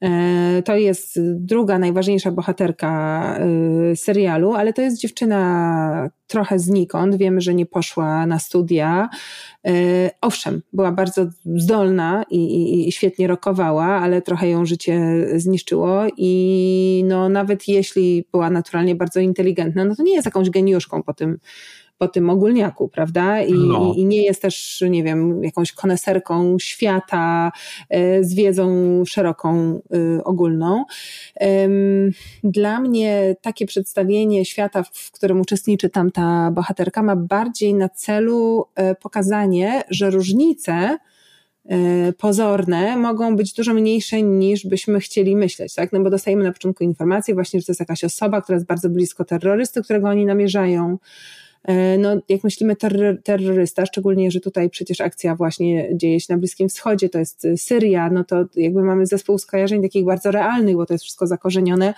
E, 0.02 0.62
to 0.66 0.76
jest 0.76 1.20
druga 1.22 1.80
najważniejsza 1.80 2.32
bohaterka 2.32 3.40
e, 3.92 3.96
serialu, 3.96 4.54
ale 4.54 4.74
to 4.74 4.82
jest 4.82 5.00
dziewczyna 5.00 6.10
trochę 6.28 6.60
znikąd. 6.60 7.16
Wiemy, 7.16 7.42
że 7.42 7.54
nie 7.54 7.66
poszła 7.66 8.26
na 8.26 8.40
studia. 8.40 9.10
E, 9.68 9.72
owszem, 10.22 10.62
była 10.74 10.92
bardzo 10.92 11.26
zdolna 11.46 12.24
i, 12.30 12.38
i, 12.38 12.88
i, 12.88 12.92
świetnie 12.92 13.28
rokowała, 13.28 13.86
ale 13.86 14.22
trochę 14.22 14.50
ją 14.50 14.66
życie 14.66 15.26
zniszczyło 15.36 16.04
i 16.18 17.04
no, 17.08 17.30
nawet 17.30 17.68
jeśli 17.68 18.26
była 18.32 18.50
naturalnie 18.50 18.96
bardzo 18.96 19.20
inteligentna, 19.20 19.65
no 19.76 19.96
to 19.96 20.04
nie 20.04 20.14
jest 20.14 20.26
jakąś 20.26 20.50
geniuszką 20.50 21.04
po 21.04 21.14
tym, 21.14 21.40
po 21.98 22.08
tym 22.08 22.30
ogólniaku, 22.30 22.90
prawda? 22.90 23.42
I, 23.42 23.54
no. 23.54 23.94
i, 23.96 24.06
nie 24.06 24.24
jest 24.24 24.42
też, 24.42 24.84
nie 24.90 25.04
wiem, 25.04 25.44
jakąś 25.44 25.72
koneserką 25.72 26.60
świata 26.60 27.52
e, 27.90 28.24
z 28.24 28.34
wiedzą 28.34 28.70
szeroką, 29.06 29.82
e, 29.94 30.24
ogólną. 30.24 30.86
Dla 32.44 32.80
mnie 32.80 33.36
takie 33.42 33.66
przedstawienie 33.66 34.46
świata, 34.46 34.84
w 34.94 35.12
którym 35.12 35.42
uczestniczy 35.42 35.90
tam 35.90 36.12
ta 36.12 36.52
bohaterka, 36.52 37.04
ma 37.04 37.16
bardziej 37.16 37.74
na 37.74 37.90
celu 37.90 38.66
e, 38.76 38.96
pokazanie, 38.96 39.84
że 39.90 40.10
różnice, 40.10 40.98
pozorne 42.18 42.98
mogą 42.98 43.36
być 43.36 43.54
dużo 43.54 43.74
mniejsze 43.74 44.22
niż 44.22 44.68
byśmy 44.68 45.00
chcieli 45.00 45.36
myśleć, 45.36 45.76
tak? 45.76 45.94
No 45.94 46.00
bo 46.00 46.10
dostajemy 46.10 46.44
na 46.44 46.52
początku 46.52 46.84
informację 46.84 47.34
właśnie, 47.34 47.60
że 47.60 47.66
to 47.66 47.72
jest 47.72 47.80
jakaś 47.80 48.04
osoba, 48.04 48.42
która 48.42 48.56
jest 48.56 48.68
bardzo 48.68 48.90
blisko 48.90 49.26
terrorysty, 49.26 49.82
którego 49.82 50.10
oni 50.10 50.26
namierzają, 50.26 50.98
E, 51.66 51.98
no, 51.98 52.18
jak 52.30 52.44
myślimy 52.44 52.76
terror, 52.76 53.22
terrorysta, 53.24 53.86
szczególnie, 53.86 54.32
że 54.32 54.40
tutaj 54.40 54.70
przecież 54.70 55.02
akcja 55.02 55.36
właśnie 55.36 55.98
dzieje 55.98 56.20
się 56.20 56.34
na 56.34 56.38
Bliskim 56.40 56.70
Wschodzie, 56.70 57.10
to 57.10 57.20
jest 57.20 57.48
Syria, 57.58 58.10
no 58.10 58.24
to 58.24 58.46
jakby 58.56 58.84
mamy 58.84 59.06
zespół 59.06 59.38
skojarzeń 59.38 59.82
takich 59.82 60.06
bardzo 60.06 60.32
realnych, 60.32 60.76
bo 60.76 60.86
to 60.86 60.94
jest 60.94 61.04
wszystko 61.04 61.28
zakorzenione 61.28 61.94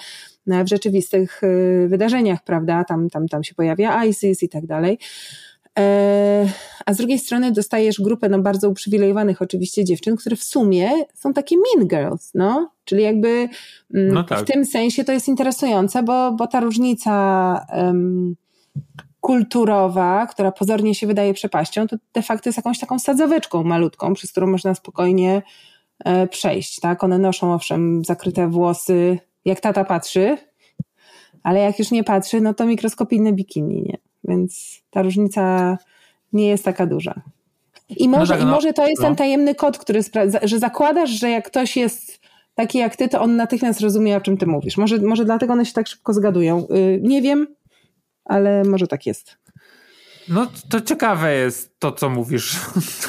w 0.48 0.68
rzeczywistych 0.68 1.42
e, 1.44 1.88
wydarzeniach, 1.88 2.44
prawda? 2.44 2.84
Tam, 2.84 3.10
tam, 3.10 3.28
tam 3.28 3.44
się 3.44 3.56
pojawia 3.56 4.06
ISIS 4.06 4.44
i 4.44 4.50
tak 4.50 4.66
dalej. 4.66 5.00
E, 5.78 6.50
a 6.86 6.94
z 6.94 6.98
drugiej 6.98 7.20
strony 7.20 7.52
dostajesz 7.52 8.02
grupę 8.02 8.30
no, 8.30 8.40
bardzo 8.40 8.70
uprzywilejowanych 8.70 9.42
oczywiście 9.42 9.86
dziewczyn, 9.86 10.16
które 10.16 10.36
w 10.36 10.44
sumie 10.44 10.92
są 11.14 11.34
takie 11.34 11.56
mean 11.58 11.88
girls, 11.88 12.32
no? 12.34 12.72
Czyli 12.86 13.04
jakby 13.04 13.50
mm, 13.94 14.14
no 14.14 14.24
tak. 14.24 14.40
w 14.40 14.52
tym 14.52 14.66
sensie 14.66 15.04
to 15.04 15.12
jest 15.12 15.28
interesujące, 15.28 16.04
bo, 16.04 16.32
bo 16.32 16.48
ta 16.48 16.60
różnica 16.60 17.66
um, 17.74 18.36
kulturowa, 19.22 20.28
która 20.28 20.52
pozornie 20.52 20.96
się 20.96 21.08
wydaje 21.08 21.34
przepaścią, 21.34 21.88
to 21.88 21.96
de 22.14 22.22
facto 22.22 22.50
jest 22.50 22.58
jakąś 22.58 22.80
taką 22.80 23.00
sadzaweczką 23.00 23.64
malutką, 23.64 24.14
przez 24.14 24.32
którą 24.32 24.48
można 24.48 24.76
spokojnie 24.76 25.42
e, 26.06 26.28
przejść. 26.28 26.80
Tak? 26.80 27.04
One 27.04 27.18
noszą 27.18 27.54
owszem 27.54 28.06
zakryte 28.06 28.48
włosy, 28.48 29.20
jak 29.46 29.60
tata 29.60 29.86
patrzy, 29.86 30.38
ale 31.44 31.60
jak 31.60 31.80
już 31.80 31.92
nie 31.92 32.04
patrzy, 32.04 32.42
no 32.42 32.54
to 32.54 32.66
mikroskopijne 32.66 33.34
bikini, 33.34 33.82
nie? 33.82 34.07
Więc 34.24 34.82
ta 34.90 35.02
różnica 35.02 35.78
nie 36.34 36.48
jest 36.48 36.66
taka 36.66 36.86
duża. 36.86 37.22
I 37.90 38.08
no 38.08 38.18
może, 38.18 38.34
no 38.34 38.40
tak, 38.40 38.48
no, 38.48 38.52
i 38.52 38.56
może 38.56 38.74
to 38.74 38.88
jest 38.88 39.02
no. 39.02 39.08
ten 39.08 39.16
tajemny 39.16 39.56
kod, 39.56 39.78
który 39.78 40.02
że 40.44 40.60
zakładasz, 40.60 41.10
że 41.10 41.30
jak 41.30 41.48
ktoś 41.48 41.78
jest 41.78 42.20
taki 42.56 42.78
jak 42.78 42.96
ty, 42.96 43.10
to 43.10 43.22
on 43.22 43.36
natychmiast 43.36 43.82
rozumie, 43.82 44.18
o 44.18 44.22
czym 44.22 44.38
ty 44.38 44.46
mówisz. 44.48 44.78
Może, 44.78 44.98
może 44.98 45.26
dlatego 45.26 45.54
one 45.54 45.66
się 45.66 45.74
tak 45.74 45.88
szybko 45.88 46.14
zgadują. 46.14 46.68
Yy, 46.70 47.00
nie 47.02 47.22
wiem, 47.22 47.48
ale 48.26 48.64
może 48.64 48.88
tak 48.88 49.06
jest. 49.06 49.38
No 50.30 50.48
to 50.70 50.82
ciekawe 50.82 51.34
jest 51.34 51.80
to, 51.80 51.92
co 51.92 52.10
mówisz. 52.10 52.60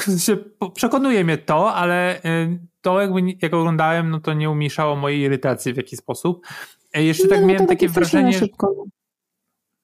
Przekonuje 0.75 1.23
mnie 1.23 1.37
to, 1.37 1.73
ale 1.73 2.17
y, 2.17 2.59
to 2.81 3.01
jakby 3.01 3.21
jak 3.41 3.53
oglądałem, 3.53 4.09
no 4.09 4.19
to 4.19 4.33
nie 4.33 4.49
umniejszało 4.49 4.95
mojej 4.95 5.19
irytacji 5.19 5.73
w 5.73 5.77
jakiś 5.77 5.99
sposób. 5.99 6.47
E, 6.93 7.03
jeszcze 7.03 7.27
tak 7.27 7.41
no, 7.41 7.47
miałem 7.47 7.67
takie, 7.67 7.87
takie 7.87 7.89
wrażenie. 7.89 8.33
Szybko. 8.33 8.85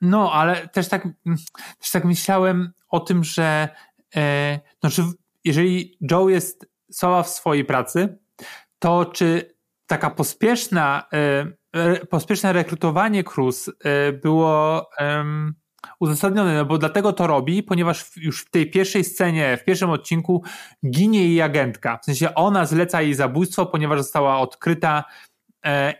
No, 0.01 0.33
ale 0.33 0.67
też 0.67 0.87
tak, 0.87 1.07
też 1.79 1.91
tak 1.91 2.05
myślałem 2.05 2.73
o 2.89 2.99
tym, 2.99 3.23
że 3.23 3.69
e, 4.15 4.59
no, 4.83 4.89
czy 4.89 5.03
jeżeli 5.43 5.97
Joe 6.11 6.29
jest 6.29 6.69
słaba 6.91 7.23
w 7.23 7.29
swojej 7.29 7.65
pracy, 7.65 8.17
to 8.79 9.05
czy 9.05 9.55
taka 9.87 10.09
pospieszna 10.09 11.07
e, 11.73 12.05
pospieszne 12.05 12.53
rekrutowanie 12.53 13.23
Cruz 13.23 13.69
e, 13.69 14.11
było 14.11 14.89
uzasadnione, 15.99 16.55
no 16.55 16.65
bo 16.65 16.77
dlatego 16.77 17.13
to 17.13 17.27
robi, 17.27 17.63
ponieważ 17.63 18.17
już 18.17 18.41
w 18.41 18.49
tej 18.49 18.71
pierwszej 18.71 19.03
scenie, 19.03 19.57
w 19.57 19.65
pierwszym 19.65 19.89
odcinku 19.89 20.43
ginie 20.89 21.27
jej 21.27 21.41
agentka. 21.41 21.99
W 22.01 22.05
sensie 22.05 22.35
ona 22.35 22.65
zleca 22.65 23.01
jej 23.01 23.13
zabójstwo, 23.13 23.65
ponieważ 23.65 23.99
została 23.99 24.39
odkryta 24.39 25.03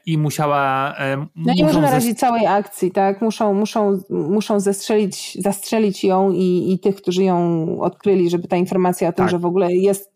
i 0.06 0.18
musiała. 0.18 0.94
E, 0.98 1.28
no 1.36 1.54
nie 1.54 1.64
może 1.64 1.82
narazić 1.82 2.20
całej 2.20 2.48
akcji, 2.48 2.92
tak? 2.92 3.22
Muszą, 3.22 3.54
muszą, 3.54 4.00
muszą 4.10 4.60
zestrzelić, 4.60 5.38
zastrzelić 5.42 6.04
ją 6.04 6.32
i, 6.32 6.74
i 6.74 6.80
tych, 6.80 6.96
którzy 6.96 7.24
ją 7.24 7.66
odkryli, 7.80 8.30
żeby 8.30 8.48
ta 8.48 8.56
informacja 8.56 9.10
o 9.10 9.14
tym, 9.14 9.26
tak. 9.26 9.32
że 9.32 9.40
w 9.40 9.46
ogóle 9.46 9.74
jest, 9.74 10.12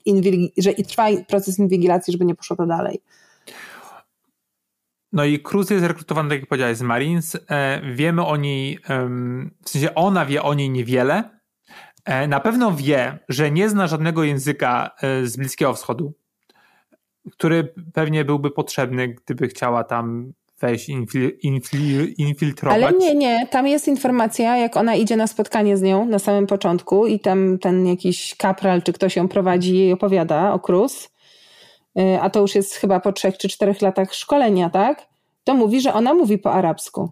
że 0.58 0.74
trwa 0.74 1.08
proces 1.28 1.60
inwigilacji, 1.60 2.12
żeby 2.12 2.26
nie 2.26 2.36
poszło 2.36 2.56
to 2.56 2.66
dalej. 2.66 3.02
No 5.14 5.26
i 5.26 5.40
Cruz 5.40 5.70
jest 5.70 5.86
rekrutowany, 5.86 6.30
tak 6.30 6.40
jak 6.40 6.50
powiedziałeś, 6.50 6.78
z 6.78 6.82
Marines. 6.82 7.38
E, 7.50 7.82
wiemy 7.94 8.26
o 8.26 8.38
niej, 8.38 8.80
w 9.66 9.70
sensie 9.70 9.96
ona 9.96 10.26
wie 10.26 10.44
o 10.44 10.54
niej 10.54 10.70
niewiele. 10.70 11.40
E, 12.06 12.28
na 12.28 12.40
pewno 12.40 12.72
wie, 12.72 13.20
że 13.30 13.52
nie 13.52 13.70
zna 13.70 13.88
żadnego 13.88 14.24
języka 14.24 14.92
e, 15.02 15.26
z 15.26 15.38
Bliskiego 15.38 15.74
Wschodu, 15.74 16.14
który 17.32 17.74
pewnie 17.94 18.26
byłby 18.26 18.52
potrzebny, 18.52 19.08
gdyby 19.08 19.48
chciała 19.48 19.84
tam 19.84 20.34
wejść, 20.60 20.90
infil, 20.90 21.38
infil, 21.44 22.14
infiltrować. 22.18 22.84
Ale 22.84 22.98
nie, 22.98 23.16
nie, 23.16 23.48
tam 23.48 23.68
jest 23.68 23.88
informacja, 23.88 24.58
jak 24.58 24.78
ona 24.78 24.96
idzie 24.96 25.18
na 25.18 25.28
spotkanie 25.28 25.78
z 25.78 25.82
nią 25.82 26.06
na 26.06 26.20
samym 26.20 26.48
początku 26.48 27.08
i 27.08 27.20
tam 27.20 27.60
ten 27.60 27.88
jakiś 27.88 28.36
kapral, 28.36 28.82
czy 28.84 28.94
ktoś 28.94 29.16
ją 29.16 29.28
prowadzi, 29.28 29.78
jej 29.78 29.94
opowiada 29.94 30.54
o 30.54 30.60
Cruz 30.60 31.10
Y, 32.00 32.22
a 32.22 32.30
to 32.30 32.40
już 32.40 32.56
jest 32.56 32.76
chyba 32.76 33.00
po 33.00 33.12
trzech 33.12 33.38
czy 33.38 33.50
czterech 33.50 33.82
latach 33.82 34.14
szkolenia, 34.14 34.70
tak? 34.70 35.08
To 35.44 35.54
mówi, 35.54 35.82
że 35.82 35.94
ona 35.94 36.14
mówi 36.14 36.38
po 36.38 36.54
arabsku. 36.54 37.12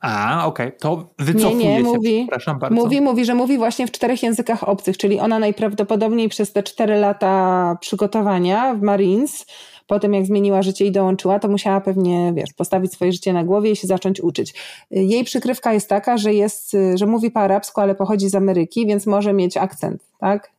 A, 0.00 0.46
okej, 0.46 0.66
okay. 0.66 0.78
to 0.78 1.08
wycofuje 1.18 1.56
nie, 1.56 1.68
nie, 1.68 1.76
się, 1.76 1.82
mówi, 1.82 2.22
przepraszam 2.22 2.58
bardzo. 2.58 2.76
Mówi, 2.76 3.00
mówi, 3.00 3.24
że 3.24 3.34
mówi 3.34 3.58
właśnie 3.58 3.86
w 3.86 3.90
czterech 3.90 4.22
językach 4.22 4.68
obcych, 4.68 4.96
czyli 4.96 5.20
ona 5.20 5.38
najprawdopodobniej 5.38 6.28
przez 6.28 6.52
te 6.52 6.62
cztery 6.62 6.96
lata 6.96 7.76
przygotowania 7.80 8.74
w 8.74 8.82
Marines, 8.82 9.46
po 9.86 10.00
tym 10.00 10.14
jak 10.14 10.26
zmieniła 10.26 10.62
życie 10.62 10.86
i 10.86 10.92
dołączyła, 10.92 11.38
to 11.38 11.48
musiała 11.48 11.80
pewnie, 11.80 12.32
wiesz, 12.36 12.52
postawić 12.56 12.92
swoje 12.92 13.12
życie 13.12 13.32
na 13.32 13.44
głowie 13.44 13.70
i 13.70 13.76
się 13.76 13.86
zacząć 13.86 14.20
uczyć. 14.20 14.54
Jej 14.90 15.24
przykrywka 15.24 15.72
jest 15.72 15.88
taka, 15.88 16.18
że 16.18 16.34
jest, 16.34 16.76
że 16.94 17.06
mówi 17.06 17.30
po 17.30 17.40
arabsku, 17.40 17.80
ale 17.80 17.94
pochodzi 17.94 18.28
z 18.28 18.34
Ameryki, 18.34 18.86
więc 18.86 19.06
może 19.06 19.32
mieć 19.32 19.56
akcent, 19.56 20.02
tak? 20.18 20.56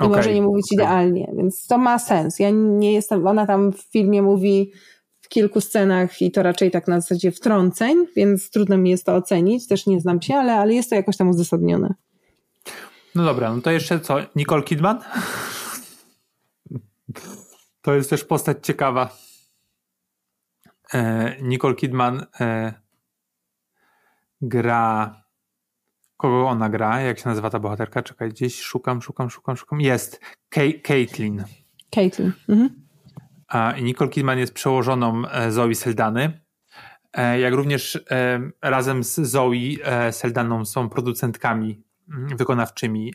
i 0.00 0.04
okay, 0.04 0.16
może 0.16 0.34
nie 0.34 0.42
mówić 0.42 0.66
okay. 0.72 0.84
idealnie, 0.84 1.32
więc 1.36 1.66
to 1.66 1.78
ma 1.78 1.98
sens. 1.98 2.38
Ja 2.38 2.50
nie 2.52 2.92
jestem, 2.92 3.26
ona 3.26 3.46
tam 3.46 3.72
w 3.72 3.80
filmie 3.80 4.22
mówi 4.22 4.72
w 5.28 5.30
kilku 5.30 5.60
scenach 5.60 6.22
i 6.22 6.30
to 6.30 6.42
raczej 6.42 6.70
tak 6.70 6.88
na 6.88 7.00
zasadzie 7.00 7.32
wtrąceń, 7.32 8.06
więc 8.16 8.50
trudno 8.50 8.78
mi 8.78 8.90
jest 8.90 9.06
to 9.06 9.14
ocenić, 9.14 9.68
też 9.68 9.86
nie 9.86 10.00
znam 10.00 10.22
się, 10.22 10.34
ale, 10.34 10.54
ale 10.54 10.74
jest 10.74 10.90
to 10.90 10.96
jakoś 10.96 11.16
tam 11.16 11.28
uzasadnione. 11.28 11.94
No 13.14 13.24
dobra, 13.24 13.54
no 13.54 13.60
to 13.60 13.70
jeszcze 13.70 14.00
co? 14.00 14.16
Nicole 14.36 14.62
Kidman? 14.62 14.98
To 17.82 17.94
jest 17.94 18.10
też 18.10 18.24
postać 18.24 18.56
ciekawa. 18.62 19.16
E, 20.94 21.36
Nicole 21.42 21.74
Kidman 21.74 22.26
e, 22.40 22.74
gra. 24.40 25.14
Kogo 26.16 26.48
ona 26.48 26.68
gra? 26.68 27.00
Jak 27.00 27.18
się 27.18 27.28
nazywa 27.28 27.50
ta 27.50 27.58
bohaterka? 27.58 28.02
Czekaj, 28.02 28.28
gdzieś 28.28 28.60
szukam, 28.60 29.02
szukam, 29.02 29.30
szukam, 29.30 29.56
szukam. 29.56 29.80
Jest. 29.80 30.20
Caitlin. 30.82 31.44
Caitlin. 31.90 32.32
Mhm. 32.48 32.87
A 33.48 33.74
Nicole 33.82 34.10
Kidman 34.10 34.38
jest 34.38 34.54
przełożoną 34.54 35.22
e, 35.28 35.52
Zoe 35.52 35.74
Seldany. 35.74 36.40
E, 37.12 37.40
jak 37.40 37.54
również 37.54 38.04
e, 38.10 38.40
razem 38.62 39.04
z 39.04 39.14
Zoe 39.14 39.52
Seldaną 40.10 40.64
są 40.64 40.88
producentkami 40.88 41.82
mm, 42.08 42.36
wykonawczymi 42.36 43.14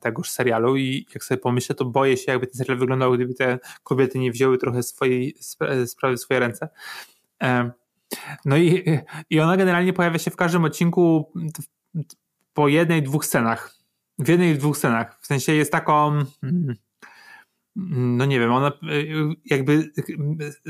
tegoż 0.00 0.30
serialu 0.30 0.76
i 0.76 1.06
jak 1.14 1.24
sobie 1.24 1.38
pomyślę, 1.38 1.74
to 1.74 1.84
boję 1.84 2.16
się, 2.16 2.32
jakby 2.32 2.46
ten 2.46 2.56
serial 2.56 2.78
wyglądał, 2.78 3.12
gdyby 3.12 3.34
te 3.34 3.58
kobiety 3.82 4.18
nie 4.18 4.32
wzięły 4.32 4.58
trochę 4.58 4.82
swojej 4.82 5.36
sprawy 5.86 6.16
w 6.16 6.20
swoje 6.20 6.40
ręce. 6.40 6.68
No 8.44 8.56
i, 8.56 8.84
i 9.30 9.40
ona 9.40 9.56
generalnie 9.56 9.92
pojawia 9.92 10.18
się 10.18 10.30
w 10.30 10.36
każdym 10.36 10.64
odcinku 10.64 11.32
po 12.54 12.68
jednej, 12.68 13.02
dwóch 13.02 13.26
scenach. 13.26 13.74
W 14.18 14.28
jednej, 14.28 14.58
dwóch 14.58 14.76
scenach. 14.76 15.18
W 15.20 15.26
sensie 15.26 15.52
jest 15.52 15.72
taką. 15.72 16.24
Hmm, 16.40 16.74
no 17.76 18.24
nie 18.24 18.40
wiem, 18.40 18.52
ona 18.52 18.72
jakby 19.44 19.92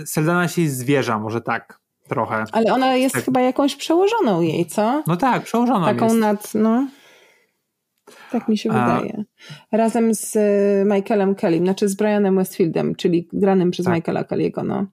Seldana 0.07 0.49
się 0.49 0.69
zwierza, 0.69 1.19
może 1.19 1.41
tak 1.41 1.81
trochę. 2.09 2.45
Ale 2.53 2.73
ona 2.73 2.97
jest 2.97 3.15
tak. 3.15 3.25
chyba 3.25 3.41
jakąś 3.41 3.77
przełożoną 3.77 4.41
jej, 4.41 4.67
co? 4.67 5.03
No 5.07 5.17
tak, 5.17 5.43
przełożoną 5.43 5.87
Taką 5.87 6.05
jest. 6.05 6.19
nad, 6.19 6.55
no. 6.55 6.89
Tak 8.31 8.49
mi 8.49 8.59
się 8.59 8.71
A... 8.71 8.73
wydaje. 8.73 9.25
Razem 9.73 10.15
z 10.15 10.37
y, 10.37 10.85
Michaelem 10.95 11.35
Kellym, 11.35 11.65
znaczy 11.65 11.89
z 11.89 11.95
Brianem 11.95 12.37
Westfieldem, 12.37 12.95
czyli 12.95 13.29
granym 13.33 13.71
przez 13.71 13.87
tak. 13.87 13.95
Michaela 13.95 14.23
Kelly'ego, 14.23 14.67
no. 14.67 14.87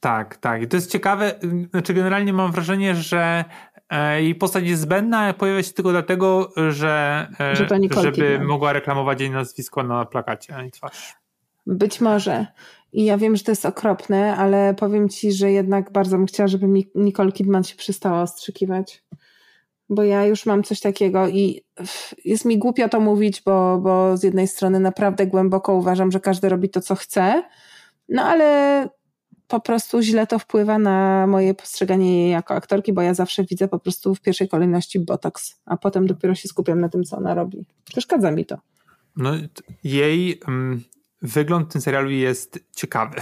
Tak, 0.00 0.36
tak. 0.36 0.62
I 0.62 0.68
to 0.68 0.76
jest 0.76 0.92
ciekawe, 0.92 1.34
znaczy 1.70 1.94
generalnie 1.94 2.32
mam 2.32 2.52
wrażenie, 2.52 2.94
że 2.94 3.44
e, 3.90 4.22
jej 4.22 4.34
postać 4.34 4.64
jest 4.64 4.82
zbędna, 4.82 5.32
pojawia 5.32 5.62
się 5.62 5.72
tylko 5.72 5.90
dlatego, 5.90 6.52
że, 6.70 7.26
e, 7.40 7.56
że 7.56 7.66
żeby 8.02 8.12
Kidman. 8.12 8.44
mogła 8.44 8.72
reklamować 8.72 9.20
jej 9.20 9.30
nazwisko 9.30 9.82
na 9.82 10.04
plakacie, 10.04 10.56
a 10.56 10.62
nie 10.62 10.70
twarz. 10.70 11.14
Być 11.66 12.00
może. 12.00 12.46
I 12.92 13.04
ja 13.04 13.18
wiem, 13.18 13.36
że 13.36 13.44
to 13.44 13.52
jest 13.52 13.66
okropne, 13.66 14.36
ale 14.36 14.74
powiem 14.74 15.08
ci, 15.08 15.32
że 15.32 15.50
jednak 15.52 15.92
bardzo 15.92 16.16
bym 16.16 16.26
chciała, 16.26 16.46
żeby 16.48 16.66
Nicole 16.94 17.32
Kidman 17.32 17.64
się 17.64 17.76
przestała 17.76 18.22
ostrzykiwać. 18.22 19.04
Bo 19.88 20.02
ja 20.02 20.26
już 20.26 20.46
mam 20.46 20.62
coś 20.62 20.80
takiego 20.80 21.28
i 21.28 21.64
jest 22.24 22.44
mi 22.44 22.58
głupio 22.58 22.88
to 22.88 23.00
mówić, 23.00 23.42
bo, 23.42 23.78
bo 23.78 24.16
z 24.16 24.22
jednej 24.22 24.48
strony 24.48 24.80
naprawdę 24.80 25.26
głęboko 25.26 25.74
uważam, 25.74 26.12
że 26.12 26.20
każdy 26.20 26.48
robi 26.48 26.68
to, 26.68 26.80
co 26.80 26.94
chce, 26.94 27.42
no 28.08 28.22
ale 28.22 28.88
po 29.48 29.60
prostu 29.60 30.02
źle 30.02 30.26
to 30.26 30.38
wpływa 30.38 30.78
na 30.78 31.26
moje 31.26 31.54
postrzeganie 31.54 32.22
jej 32.22 32.30
jako 32.30 32.54
aktorki, 32.54 32.92
bo 32.92 33.02
ja 33.02 33.14
zawsze 33.14 33.44
widzę 33.44 33.68
po 33.68 33.78
prostu 33.78 34.14
w 34.14 34.20
pierwszej 34.20 34.48
kolejności 34.48 35.00
botox, 35.00 35.60
a 35.64 35.76
potem 35.76 36.06
dopiero 36.06 36.34
się 36.34 36.48
skupiam 36.48 36.80
na 36.80 36.88
tym, 36.88 37.04
co 37.04 37.16
ona 37.16 37.34
robi. 37.34 37.64
Przeszkadza 37.84 38.30
mi 38.30 38.46
to. 38.46 38.58
No, 39.16 39.32
jej 39.84 40.40
um, 40.46 40.84
wygląd 41.22 41.68
w 41.68 41.72
tym 41.72 41.80
serialu 41.80 42.10
jest 42.10 42.64
ciekawy. 42.76 43.20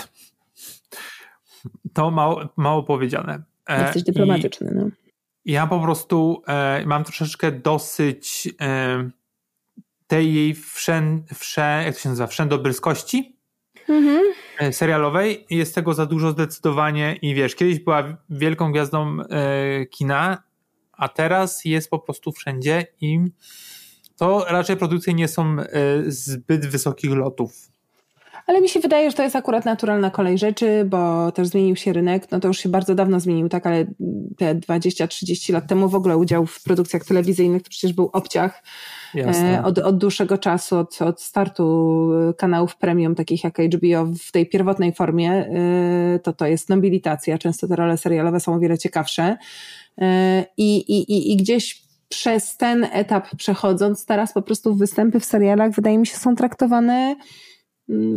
To 1.93 2.11
mało, 2.11 2.49
mało 2.57 2.83
powiedziane. 2.83 3.43
E, 3.69 3.83
Jesteś 3.83 4.03
dyplomatyczny. 4.03 4.71
I 4.71 4.75
no. 4.75 4.91
Ja 5.45 5.67
po 5.67 5.81
prostu 5.81 6.43
e, 6.47 6.87
mam 6.87 7.05
troszeczkę 7.05 7.53
dosyć 7.53 8.49
e, 8.61 9.11
tej 10.07 10.35
jej 10.35 10.55
wszęd, 10.55 11.31
jak 11.85 11.95
to 11.95 12.01
się 12.01 12.09
nazywa, 12.09 12.27
wszędobylskości 12.27 13.37
mhm. 13.88 14.33
E, 14.59 14.73
serialowej. 14.73 15.47
Jest 15.51 15.75
tego 15.75 15.95
za 15.95 16.07
dużo 16.07 16.31
zdecydowanie 16.31 17.18
i 17.23 17.35
wiesz, 17.35 17.55
kiedyś 17.55 17.81
była 17.81 18.16
wielką 18.31 18.73
gwiazdą 18.73 19.21
e, 19.21 19.87
kina, 19.87 20.42
a 20.92 21.09
teraz 21.09 21.64
jest 21.64 21.90
po 21.90 21.99
prostu 21.99 22.33
wszędzie 22.33 22.87
i 23.01 23.21
to 24.16 24.45
raczej 24.49 24.77
produkcje 24.77 25.14
nie 25.14 25.29
są 25.29 25.57
e, 25.61 25.66
zbyt 26.07 26.66
wysokich 26.66 27.11
lotów. 27.11 27.72
Ale 28.46 28.61
mi 28.61 28.68
się 28.68 28.81
wydaje, 28.81 29.11
że 29.11 29.16
to 29.16 29.22
jest 29.22 29.37
akurat 29.37 29.64
naturalna 29.64 30.11
kolej 30.11 30.38
rzeczy, 30.38 30.85
bo 30.85 31.33
też 31.33 31.48
zmienił 31.48 31.76
się 31.76 31.92
rynek. 31.92 32.31
No 32.31 32.40
to 32.40 32.48
już 32.48 32.59
się 32.59 32.68
bardzo 32.68 32.94
dawno 32.94 33.20
zmienił, 33.20 33.48
tak, 33.48 33.66
ale 33.66 33.87
te 34.38 34.55
20-30 34.55 35.52
lat 35.52 35.66
temu 35.66 35.88
w 35.88 35.94
ogóle 35.94 36.16
udział 36.16 36.46
w 36.46 36.62
produkcjach 36.62 37.05
telewizyjnych 37.05 37.62
to 37.62 37.70
przecież 37.70 37.92
był 37.92 38.11
obciach. 38.12 38.62
E, 39.14 39.64
od, 39.64 39.78
od 39.78 39.98
dłuższego 39.98 40.38
czasu, 40.38 40.78
od, 40.78 41.02
od 41.02 41.22
startu 41.22 42.09
kanałów 42.38 42.76
premium, 42.76 43.14
takich 43.14 43.44
jak 43.44 43.59
HBO 43.59 44.07
w 44.24 44.33
tej 44.33 44.48
pierwotnej 44.48 44.92
formie, 44.92 45.33
e, 45.33 46.18
to 46.18 46.33
to 46.33 46.46
jest 46.46 46.68
nobilitacja. 46.68 47.38
Często 47.38 47.68
te 47.68 47.76
role 47.76 47.98
serialowe 47.98 48.40
są 48.40 48.55
o 48.55 48.59
wiele 48.59 48.78
ciekawsze. 48.78 49.37
E, 49.98 50.44
I, 50.57 50.76
i, 50.76 51.33
i 51.33 51.37
gdzieś 51.37 51.83
przez 52.09 52.57
ten 52.57 52.87
etap 52.92 53.28
przechodząc, 53.37 54.07
teraz 54.07 54.33
po 54.33 54.42
prostu 54.42 54.74
występy 54.74 55.20
w 55.20 55.24
serialach 55.24 55.72
wydaje 55.72 55.98
mi 55.98 56.07
się 56.07 56.16
są 56.16 56.37
traktowane 56.37 57.16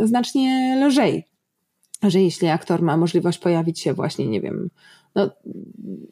znacznie 0.03 0.77
lżej. 0.87 1.25
Że 2.03 2.21
jeśli 2.21 2.47
aktor 2.47 2.81
ma 2.81 2.97
możliwość 2.97 3.39
pojawić 3.39 3.79
się 3.79 3.93
właśnie, 3.93 4.27
nie 4.27 4.41
wiem, 4.41 4.69
no, 5.15 5.29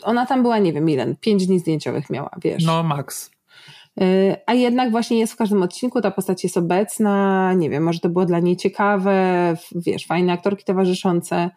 ona 0.03 0.25
tam 0.25 0.41
była, 0.41 0.57
nie 0.57 0.73
wiem 0.73 0.89
ile, 0.89 1.15
pięć 1.15 1.47
dni 1.47 1.59
zdjęciowych 1.59 2.09
miała, 2.09 2.29
wiesz. 2.43 2.65
No, 2.65 2.83
max. 2.83 3.31
Y, 4.01 4.35
a 4.45 4.53
jednak 4.53 4.91
właśnie 4.91 5.19
jest 5.19 5.33
w 5.33 5.35
każdym 5.35 5.63
odcinku, 5.63 6.01
ta 6.01 6.11
postać 6.11 6.43
jest 6.43 6.57
obecna, 6.57 7.53
nie 7.53 7.69
wiem, 7.69 7.83
może 7.83 7.99
to 7.99 8.09
było 8.09 8.25
dla 8.25 8.39
niej 8.39 8.57
ciekawe, 8.57 9.57
wiesz, 9.75 10.05
fajne 10.05 10.33
aktorki 10.33 10.63
towarzyszące, 10.63 11.49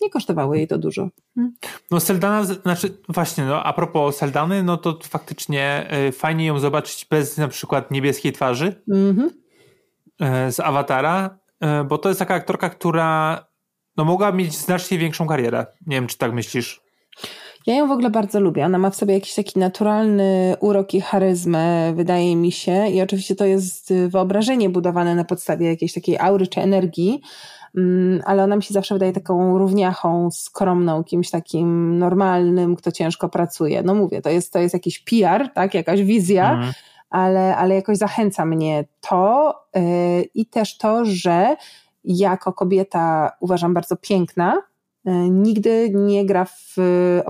nie 0.00 0.10
kosztowało 0.10 0.54
jej 0.54 0.68
to 0.68 0.78
dużo. 0.78 1.08
Hmm. 1.34 1.54
No 1.90 2.00
Seldana, 2.00 2.44
znaczy 2.44 2.98
właśnie, 3.08 3.44
no 3.44 3.64
a 3.64 3.72
propos 3.72 4.16
Seldany, 4.16 4.62
no 4.62 4.76
to 4.76 4.98
faktycznie 5.02 5.88
y, 6.08 6.12
fajnie 6.12 6.46
ją 6.46 6.58
zobaczyć 6.58 7.06
bez 7.10 7.38
na 7.38 7.48
przykład 7.48 7.90
niebieskiej 7.90 8.32
twarzy 8.32 8.82
mm-hmm. 8.88 9.30
z 10.50 10.60
Awatara, 10.60 11.38
bo 11.88 11.98
to 11.98 12.08
jest 12.08 12.18
taka 12.18 12.34
aktorka, 12.34 12.70
która 12.70 13.38
no 13.96 14.04
mogła 14.04 14.32
mieć 14.32 14.58
znacznie 14.58 14.98
większą 14.98 15.26
karierę. 15.26 15.66
Nie 15.86 15.96
wiem, 15.96 16.06
czy 16.06 16.18
tak 16.18 16.32
myślisz? 16.32 16.84
Ja 17.66 17.74
ją 17.74 17.88
w 17.88 17.90
ogóle 17.90 18.10
bardzo 18.10 18.40
lubię. 18.40 18.64
Ona 18.64 18.78
ma 18.78 18.90
w 18.90 18.96
sobie 18.96 19.14
jakiś 19.14 19.34
taki 19.34 19.58
naturalny 19.58 20.56
urok 20.60 20.94
i 20.94 21.00
charyzmę, 21.00 21.92
wydaje 21.96 22.36
mi 22.36 22.52
się. 22.52 22.88
I 22.88 23.02
oczywiście 23.02 23.36
to 23.36 23.44
jest 23.44 23.92
wyobrażenie 24.08 24.70
budowane 24.70 25.14
na 25.14 25.24
podstawie 25.24 25.66
jakiejś 25.66 25.92
takiej 25.92 26.18
aury 26.18 26.46
czy 26.46 26.60
energii, 26.60 27.20
mm, 27.76 28.22
ale 28.26 28.44
ona 28.44 28.56
mi 28.56 28.62
się 28.62 28.74
zawsze 28.74 28.94
wydaje 28.94 29.12
taką 29.12 29.58
równiachą, 29.58 30.30
skromną, 30.30 31.04
kimś 31.04 31.30
takim 31.30 31.98
normalnym, 31.98 32.76
kto 32.76 32.92
ciężko 32.92 33.28
pracuje. 33.28 33.82
No 33.82 33.94
mówię, 33.94 34.22
to 34.22 34.30
jest, 34.30 34.52
to 34.52 34.58
jest 34.58 34.74
jakiś 34.74 34.98
PR, 34.98 35.48
tak, 35.54 35.74
jakaś 35.74 36.02
wizja, 36.02 36.52
mhm. 36.52 36.72
Ale, 37.14 37.56
ale 37.56 37.74
jakoś 37.74 37.98
zachęca 37.98 38.44
mnie 38.44 38.84
to 39.00 39.54
yy, 39.74 39.82
i 40.34 40.46
też 40.46 40.78
to, 40.78 41.04
że 41.04 41.56
jako 42.04 42.52
kobieta 42.52 43.32
uważam 43.40 43.74
bardzo 43.74 43.96
piękna, 43.96 44.62
E, 45.04 45.30
nigdy 45.30 45.90
nie 45.94 46.26
gra 46.26 46.44
w, 46.44 46.76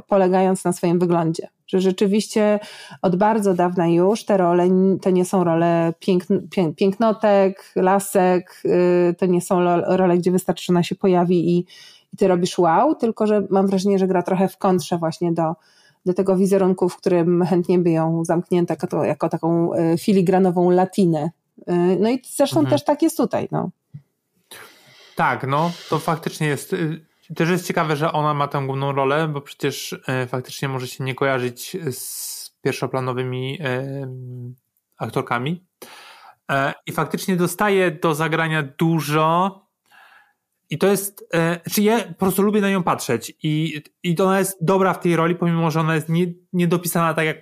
polegając 0.08 0.64
na 0.64 0.72
swoim 0.72 0.98
wyglądzie. 0.98 1.48
Że 1.66 1.80
rzeczywiście 1.80 2.60
od 3.02 3.16
bardzo 3.16 3.54
dawna 3.54 3.88
już 3.88 4.24
te 4.24 4.36
role 4.36 4.68
to 5.02 5.10
nie 5.10 5.24
są 5.24 5.44
role 5.44 5.94
piękn, 5.98 6.34
pięknotek, 6.76 7.72
lasek, 7.76 8.62
y, 8.64 9.14
to 9.18 9.26
nie 9.26 9.40
są 9.40 9.60
role, 9.86 10.18
gdzie 10.18 10.30
wystarczy, 10.30 10.64
że 10.64 10.72
ona 10.72 10.82
się 10.82 10.94
pojawi 10.94 11.58
i, 11.58 11.66
i 12.12 12.16
ty 12.16 12.28
robisz 12.28 12.58
wow, 12.58 12.94
tylko 12.94 13.26
że 13.26 13.46
mam 13.50 13.66
wrażenie, 13.66 13.98
że 13.98 14.06
gra 14.06 14.22
trochę 14.22 14.48
w 14.48 14.58
kontrze 14.58 14.98
właśnie 14.98 15.32
do, 15.32 15.54
do 16.06 16.14
tego 16.14 16.36
wizerunku, 16.36 16.88
w 16.88 16.96
którym 16.96 17.44
chętnie 17.44 17.78
by 17.78 17.90
ją 17.90 18.24
zamknięto 18.24 18.72
jako, 18.72 19.04
jako 19.04 19.28
taką 19.28 19.74
y, 19.74 19.98
filigranową 19.98 20.70
latinę. 20.70 21.30
Y, 21.58 21.72
no 22.00 22.10
i 22.10 22.22
zresztą 22.36 22.60
mhm. 22.60 22.70
też 22.70 22.84
tak 22.84 23.02
jest 23.02 23.16
tutaj. 23.16 23.48
No. 23.50 23.70
Tak, 25.16 25.46
no 25.46 25.70
to 25.88 25.98
faktycznie 25.98 26.46
jest 26.46 26.74
też 27.36 27.50
jest 27.50 27.66
ciekawe, 27.66 27.96
że 27.96 28.12
ona 28.12 28.34
ma 28.34 28.48
tę 28.48 28.62
główną 28.66 28.92
rolę, 28.92 29.28
bo 29.28 29.40
przecież 29.40 30.00
e, 30.08 30.26
faktycznie 30.26 30.68
może 30.68 30.86
się 30.86 31.04
nie 31.04 31.14
kojarzyć 31.14 31.76
z 31.90 32.50
pierwszoplanowymi 32.62 33.58
e, 33.60 34.08
aktorkami. 34.98 35.64
E, 36.50 36.74
I 36.86 36.92
faktycznie 36.92 37.36
dostaje 37.36 37.90
do 37.90 38.14
zagrania 38.14 38.62
dużo. 38.62 39.60
I 40.70 40.78
to 40.78 40.86
jest, 40.86 41.28
czy 41.30 41.60
znaczy 41.62 41.82
ja 41.82 42.04
po 42.04 42.14
prostu 42.14 42.42
lubię 42.42 42.60
na 42.60 42.70
nią 42.70 42.82
patrzeć 42.82 43.32
i, 43.42 43.82
i 44.02 44.20
ona 44.20 44.38
jest 44.38 44.64
dobra 44.64 44.94
w 44.94 45.00
tej 45.00 45.16
roli, 45.16 45.34
pomimo, 45.34 45.70
że 45.70 45.80
ona 45.80 45.94
jest 45.94 46.08
nie, 46.08 46.26
nie 46.52 46.68
dopisana 46.68 47.14
tak 47.14 47.26
jak, 47.26 47.36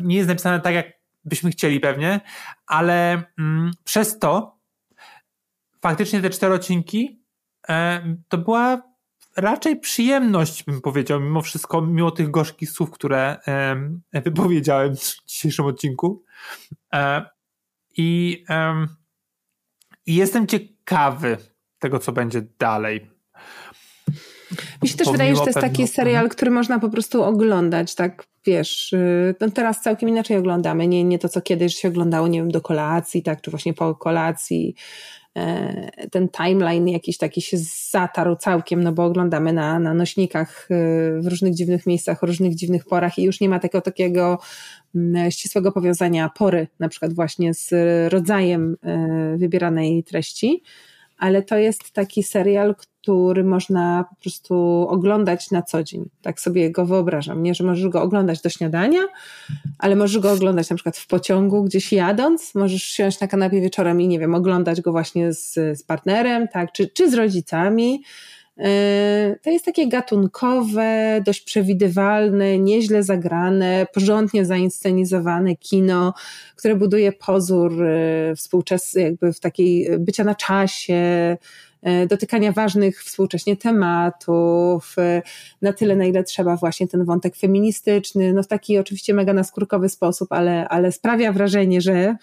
nie 0.00 0.16
jest 0.16 0.28
napisana 0.28 0.58
tak 0.58 0.74
jak 0.74 0.86
byśmy 1.24 1.50
chcieli 1.50 1.80
pewnie, 1.80 2.20
ale 2.66 3.22
mm, 3.38 3.70
przez 3.84 4.18
to 4.18 4.58
faktycznie 5.80 6.20
te 6.20 6.30
cztery 6.30 6.54
odcinki 6.54 7.24
to 8.28 8.38
była 8.38 8.82
raczej 9.36 9.80
przyjemność, 9.80 10.64
bym 10.64 10.80
powiedział, 10.80 11.20
mimo 11.20 11.42
wszystko, 11.42 11.82
mimo 11.82 12.10
tych 12.10 12.30
gorzkich 12.30 12.70
słów, 12.70 12.90
które 12.90 13.36
wypowiedziałem 14.12 14.96
w 14.96 15.24
dzisiejszym 15.26 15.66
odcinku. 15.66 16.24
E, 16.92 17.24
I, 17.96 18.44
I 20.06 20.14
jestem 20.14 20.46
ciekawy 20.46 21.36
tego, 21.84 21.98
co 21.98 22.12
będzie 22.12 22.42
dalej. 22.58 23.10
Mi 24.82 24.88
się 24.88 24.96
też 24.96 25.10
wydaje, 25.12 25.34
że 25.34 25.40
to 25.40 25.46
jest 25.46 25.60
taki 25.60 25.88
serial, 25.88 26.28
który 26.28 26.50
można 26.50 26.78
po 26.78 26.88
prostu 26.88 27.22
oglądać, 27.22 27.94
tak 27.94 28.26
wiesz, 28.46 28.92
y, 28.92 29.34
no 29.40 29.50
teraz 29.50 29.82
całkiem 29.82 30.08
inaczej 30.08 30.36
oglądamy, 30.36 30.86
nie, 30.88 31.04
nie 31.04 31.18
to, 31.18 31.28
co 31.28 31.40
kiedyś 31.40 31.76
się 31.76 31.88
oglądało, 31.88 32.28
nie 32.28 32.38
wiem, 32.38 32.50
do 32.50 32.60
kolacji, 32.60 33.22
tak, 33.22 33.40
czy 33.40 33.50
właśnie 33.50 33.74
po 33.74 33.94
kolacji, 33.94 34.74
e, 35.36 36.08
ten 36.10 36.28
timeline 36.28 36.88
jakiś 36.88 37.18
taki 37.18 37.42
się 37.42 37.56
zatarł 37.90 38.36
całkiem, 38.36 38.82
no 38.82 38.92
bo 38.92 39.04
oglądamy 39.04 39.52
na, 39.52 39.78
na 39.78 39.94
nośnikach 39.94 40.68
y, 40.70 41.20
w 41.20 41.26
różnych 41.26 41.54
dziwnych 41.54 41.86
miejscach, 41.86 42.22
o 42.22 42.26
różnych 42.26 42.54
dziwnych 42.54 42.84
porach 42.84 43.18
i 43.18 43.22
już 43.22 43.40
nie 43.40 43.48
ma 43.48 43.58
tego 43.58 43.80
takiego 43.80 44.38
mm, 44.94 45.30
ścisłego 45.30 45.72
powiązania 45.72 46.28
pory, 46.28 46.68
na 46.80 46.88
przykład 46.88 47.12
właśnie 47.12 47.54
z 47.54 47.72
rodzajem 48.12 48.76
e, 48.82 49.36
wybieranej 49.36 50.04
treści, 50.04 50.62
ale 51.18 51.42
to 51.42 51.56
jest 51.56 51.90
taki 51.90 52.22
serial, 52.22 52.74
który 52.74 53.44
można 53.44 54.04
po 54.10 54.16
prostu 54.16 54.54
oglądać 54.88 55.50
na 55.50 55.62
co 55.62 55.82
dzień. 55.82 56.08
Tak 56.22 56.40
sobie 56.40 56.70
go 56.70 56.86
wyobrażam, 56.86 57.42
nie? 57.42 57.54
Że 57.54 57.64
możesz 57.64 57.88
go 57.88 58.02
oglądać 58.02 58.40
do 58.40 58.48
śniadania, 58.48 59.00
ale 59.78 59.96
możesz 59.96 60.22
go 60.22 60.32
oglądać 60.32 60.70
na 60.70 60.76
przykład 60.76 60.96
w 60.96 61.06
pociągu 61.06 61.64
gdzieś 61.64 61.92
jadąc, 61.92 62.54
możesz 62.54 62.82
siąść 62.82 63.20
na 63.20 63.28
kanapie 63.28 63.60
wieczorem 63.60 64.00
i 64.00 64.08
nie 64.08 64.18
wiem, 64.18 64.34
oglądać 64.34 64.80
go 64.80 64.92
właśnie 64.92 65.32
z, 65.32 65.54
z 65.54 65.82
partnerem, 65.82 66.48
tak? 66.48 66.72
Czy, 66.72 66.88
czy 66.88 67.10
z 67.10 67.14
rodzicami. 67.14 68.02
Yy, 68.56 68.66
to 69.42 69.50
jest 69.50 69.64
takie 69.64 69.88
gatunkowe, 69.88 71.20
dość 71.24 71.40
przewidywalne, 71.40 72.58
nieźle 72.58 73.02
zagrane, 73.02 73.86
porządnie 73.94 74.44
zainscenizowane 74.44 75.56
kino, 75.56 76.14
które 76.56 76.76
buduje 76.76 77.12
pozór 77.12 77.72
yy, 77.72 78.36
współczesny, 78.36 79.02
jakby 79.02 79.32
w 79.32 79.40
takiej 79.40 79.88
bycia 79.98 80.24
na 80.24 80.34
czasie, 80.34 81.36
yy, 81.82 82.06
dotykania 82.06 82.52
ważnych 82.52 83.04
współcześnie 83.04 83.56
tematów, 83.56 84.96
na 85.62 85.72
tyle, 85.72 85.96
na 85.96 86.04
ile 86.04 86.24
trzeba 86.24 86.56
właśnie 86.56 86.88
ten 86.88 87.04
wątek 87.04 87.36
feministyczny, 87.36 88.32
no 88.32 88.42
w 88.42 88.46
taki 88.46 88.78
oczywiście 88.78 89.14
mega 89.14 89.32
naskórkowy 89.32 89.88
sposób, 89.88 90.32
ale, 90.32 90.68
ale 90.68 90.92
sprawia 90.92 91.32
wrażenie, 91.32 91.80
że, 91.80 92.16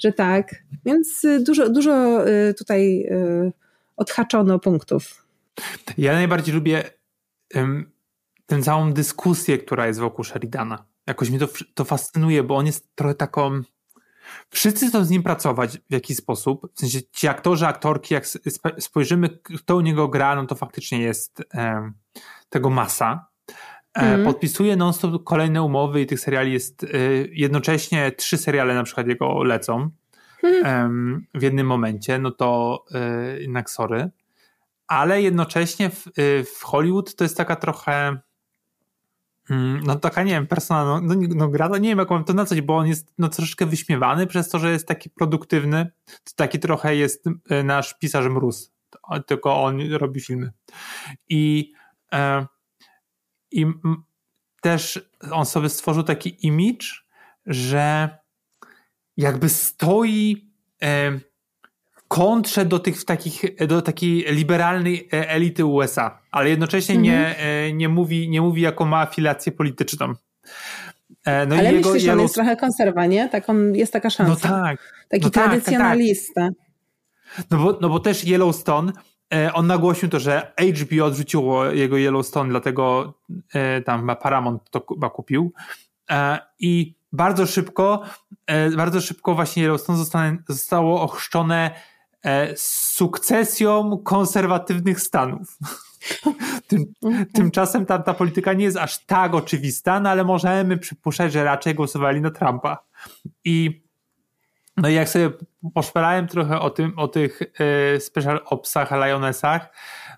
że 0.00 0.12
tak. 0.12 0.54
Więc 0.84 1.26
dużo, 1.40 1.68
dużo 1.68 2.24
tutaj 2.58 3.08
odhaczono 3.96 4.58
punktów. 4.58 5.21
Ja 5.98 6.12
najbardziej 6.12 6.54
lubię 6.54 6.90
um, 7.54 7.92
tę 8.46 8.62
całą 8.62 8.92
dyskusję, 8.92 9.58
która 9.58 9.86
jest 9.86 10.00
wokół 10.00 10.24
Sheridana. 10.24 10.84
Jakoś 11.06 11.30
mnie 11.30 11.38
to, 11.38 11.48
to 11.74 11.84
fascynuje, 11.84 12.42
bo 12.42 12.56
on 12.56 12.66
jest 12.66 12.94
trochę 12.94 13.14
taką. 13.14 13.60
Wszyscy 14.50 14.88
chcą 14.88 15.04
z 15.04 15.10
nim 15.10 15.22
pracować 15.22 15.78
w 15.90 15.92
jakiś 15.92 16.16
sposób. 16.16 16.72
W 16.74 16.80
sensie 16.80 16.98
ci 17.12 17.28
aktorzy, 17.28 17.66
aktorki, 17.66 18.14
jak 18.14 18.26
spojrzymy, 18.78 19.28
kto 19.28 19.76
u 19.76 19.80
niego 19.80 20.08
gra, 20.08 20.34
no 20.34 20.46
to 20.46 20.54
faktycznie 20.54 21.00
jest 21.00 21.42
um, 21.54 21.94
tego 22.48 22.70
masa. 22.70 23.26
Mm. 23.94 24.24
Podpisuje 24.24 24.76
non-stop 24.76 25.24
kolejne 25.24 25.62
umowy 25.62 26.00
i 26.00 26.06
tych 26.06 26.20
seriali 26.20 26.52
jest 26.52 26.84
y, 26.84 27.30
jednocześnie 27.32 28.12
trzy 28.12 28.38
seriale 28.38 28.74
na 28.74 28.82
przykład 28.82 29.06
jego 29.06 29.42
lecą 29.42 29.90
mm. 30.42 31.26
w 31.34 31.42
jednym 31.42 31.66
momencie, 31.66 32.18
no 32.18 32.30
to 32.30 32.84
y, 33.36 33.42
jednak 33.42 33.70
sorry 33.70 34.10
ale 34.86 35.22
jednocześnie 35.22 35.90
w, 35.90 36.06
y, 36.06 36.44
w 36.44 36.62
Hollywood 36.62 37.16
to 37.16 37.24
jest 37.24 37.36
taka 37.36 37.56
trochę 37.56 38.20
mm, 39.50 39.80
no 39.84 39.96
taka, 39.96 40.22
nie 40.22 40.32
wiem, 40.32 40.46
persona, 40.46 40.84
no, 40.84 41.00
no, 41.00 41.14
no 41.34 41.68
no 41.68 41.78
nie 41.78 41.88
wiem 41.88 41.98
jak 41.98 42.10
mam 42.10 42.24
to 42.24 42.32
nazwać, 42.32 42.60
bo 42.60 42.76
on 42.76 42.86
jest 42.86 43.12
no, 43.18 43.28
troszeczkę 43.28 43.66
wyśmiewany 43.66 44.26
przez 44.26 44.48
to, 44.48 44.58
że 44.58 44.72
jest 44.72 44.88
taki 44.88 45.10
produktywny, 45.10 45.92
to 46.06 46.32
taki 46.36 46.58
trochę 46.58 46.96
jest 46.96 47.26
y, 47.26 47.64
nasz 47.64 47.98
pisarz 47.98 48.26
Mróz, 48.26 48.72
tylko 49.26 49.62
on 49.62 49.92
robi 49.92 50.20
filmy. 50.20 50.52
I, 51.28 51.72
e, 52.12 52.46
i 53.50 53.66
też 54.60 55.10
on 55.30 55.46
sobie 55.46 55.68
stworzył 55.68 56.02
taki 56.02 56.46
image, 56.46 56.86
że 57.46 58.18
jakby 59.16 59.48
stoi 59.48 60.52
e, 60.82 61.20
kontrze 62.12 62.64
do 62.64 62.78
tych 62.78 63.04
takich, 63.04 63.42
do 63.66 63.82
takiej 63.82 64.24
liberalnej 64.28 65.08
e, 65.12 65.28
elity 65.28 65.64
USA, 65.64 66.18
ale 66.30 66.50
jednocześnie 66.50 66.94
mhm. 66.94 67.12
nie, 67.14 67.38
e, 67.38 67.72
nie, 67.72 67.88
mówi, 67.88 68.28
nie 68.28 68.40
mówi, 68.40 68.62
jaką 68.62 68.84
ma 68.84 69.00
afiliację 69.00 69.52
polityczną. 69.52 70.14
E, 71.24 71.46
no 71.46 71.56
ale 71.56 71.72
i 71.72 71.76
myślisz, 71.76 72.02
że 72.02 72.12
on 72.12 72.20
jest 72.20 72.34
trochę 72.34 72.56
konserwa, 72.56 73.06
nie? 73.06 73.28
Tak, 73.28 73.48
on, 73.48 73.74
jest 73.74 73.92
taka 73.92 74.10
szansa. 74.10 74.48
No 74.48 74.54
tak. 74.54 75.06
Taki 75.08 75.24
no 75.24 75.30
tradycjonalista. 75.30 76.40
Tak, 76.40 76.52
tak, 77.36 77.36
tak. 77.36 77.46
No, 77.50 77.58
bo, 77.58 77.78
no 77.80 77.88
bo 77.88 78.00
też 78.00 78.24
Yellowstone, 78.24 78.92
on 79.54 79.66
nagłosił 79.66 80.08
to, 80.08 80.20
że 80.20 80.52
HBO 80.82 81.04
odrzuciło 81.04 81.64
jego 81.64 81.96
Yellowstone, 81.96 82.50
dlatego 82.50 83.14
tam 83.84 84.10
Paramount 84.22 84.70
to 84.70 84.84
chyba 84.88 85.10
kupił. 85.10 85.52
I 86.58 86.94
bardzo 87.12 87.46
szybko, 87.46 88.02
bardzo 88.76 89.00
szybko 89.00 89.34
właśnie 89.34 89.62
Yellowstone 89.62 89.98
zostanie, 89.98 90.38
zostało 90.48 91.02
ochrzczone 91.02 91.70
E, 92.24 92.56
sukcesją 92.56 93.98
konserwatywnych 93.98 95.00
Stanów. 95.00 95.58
Tym, 96.68 96.84
tymczasem 97.34 97.86
ta, 97.86 97.98
ta 97.98 98.14
polityka 98.14 98.52
nie 98.52 98.64
jest 98.64 98.76
aż 98.76 99.06
tak 99.06 99.34
oczywista, 99.34 100.00
no 100.00 100.10
ale 100.10 100.24
możemy 100.24 100.78
przypuszczać, 100.78 101.32
że 101.32 101.44
raczej 101.44 101.74
głosowali 101.74 102.20
na 102.20 102.30
Trumpa. 102.30 102.78
I 103.44 103.82
no 104.76 104.88
i 104.88 104.94
jak 104.94 105.08
sobie 105.08 105.30
poszperałem 105.74 106.28
trochę 106.28 106.60
o, 106.60 106.70
tym, 106.70 106.98
o 106.98 107.08
tych 107.08 107.42
e, 107.42 108.00
special 108.00 108.40
opsach, 108.44 108.90
lionesach, 108.90 109.68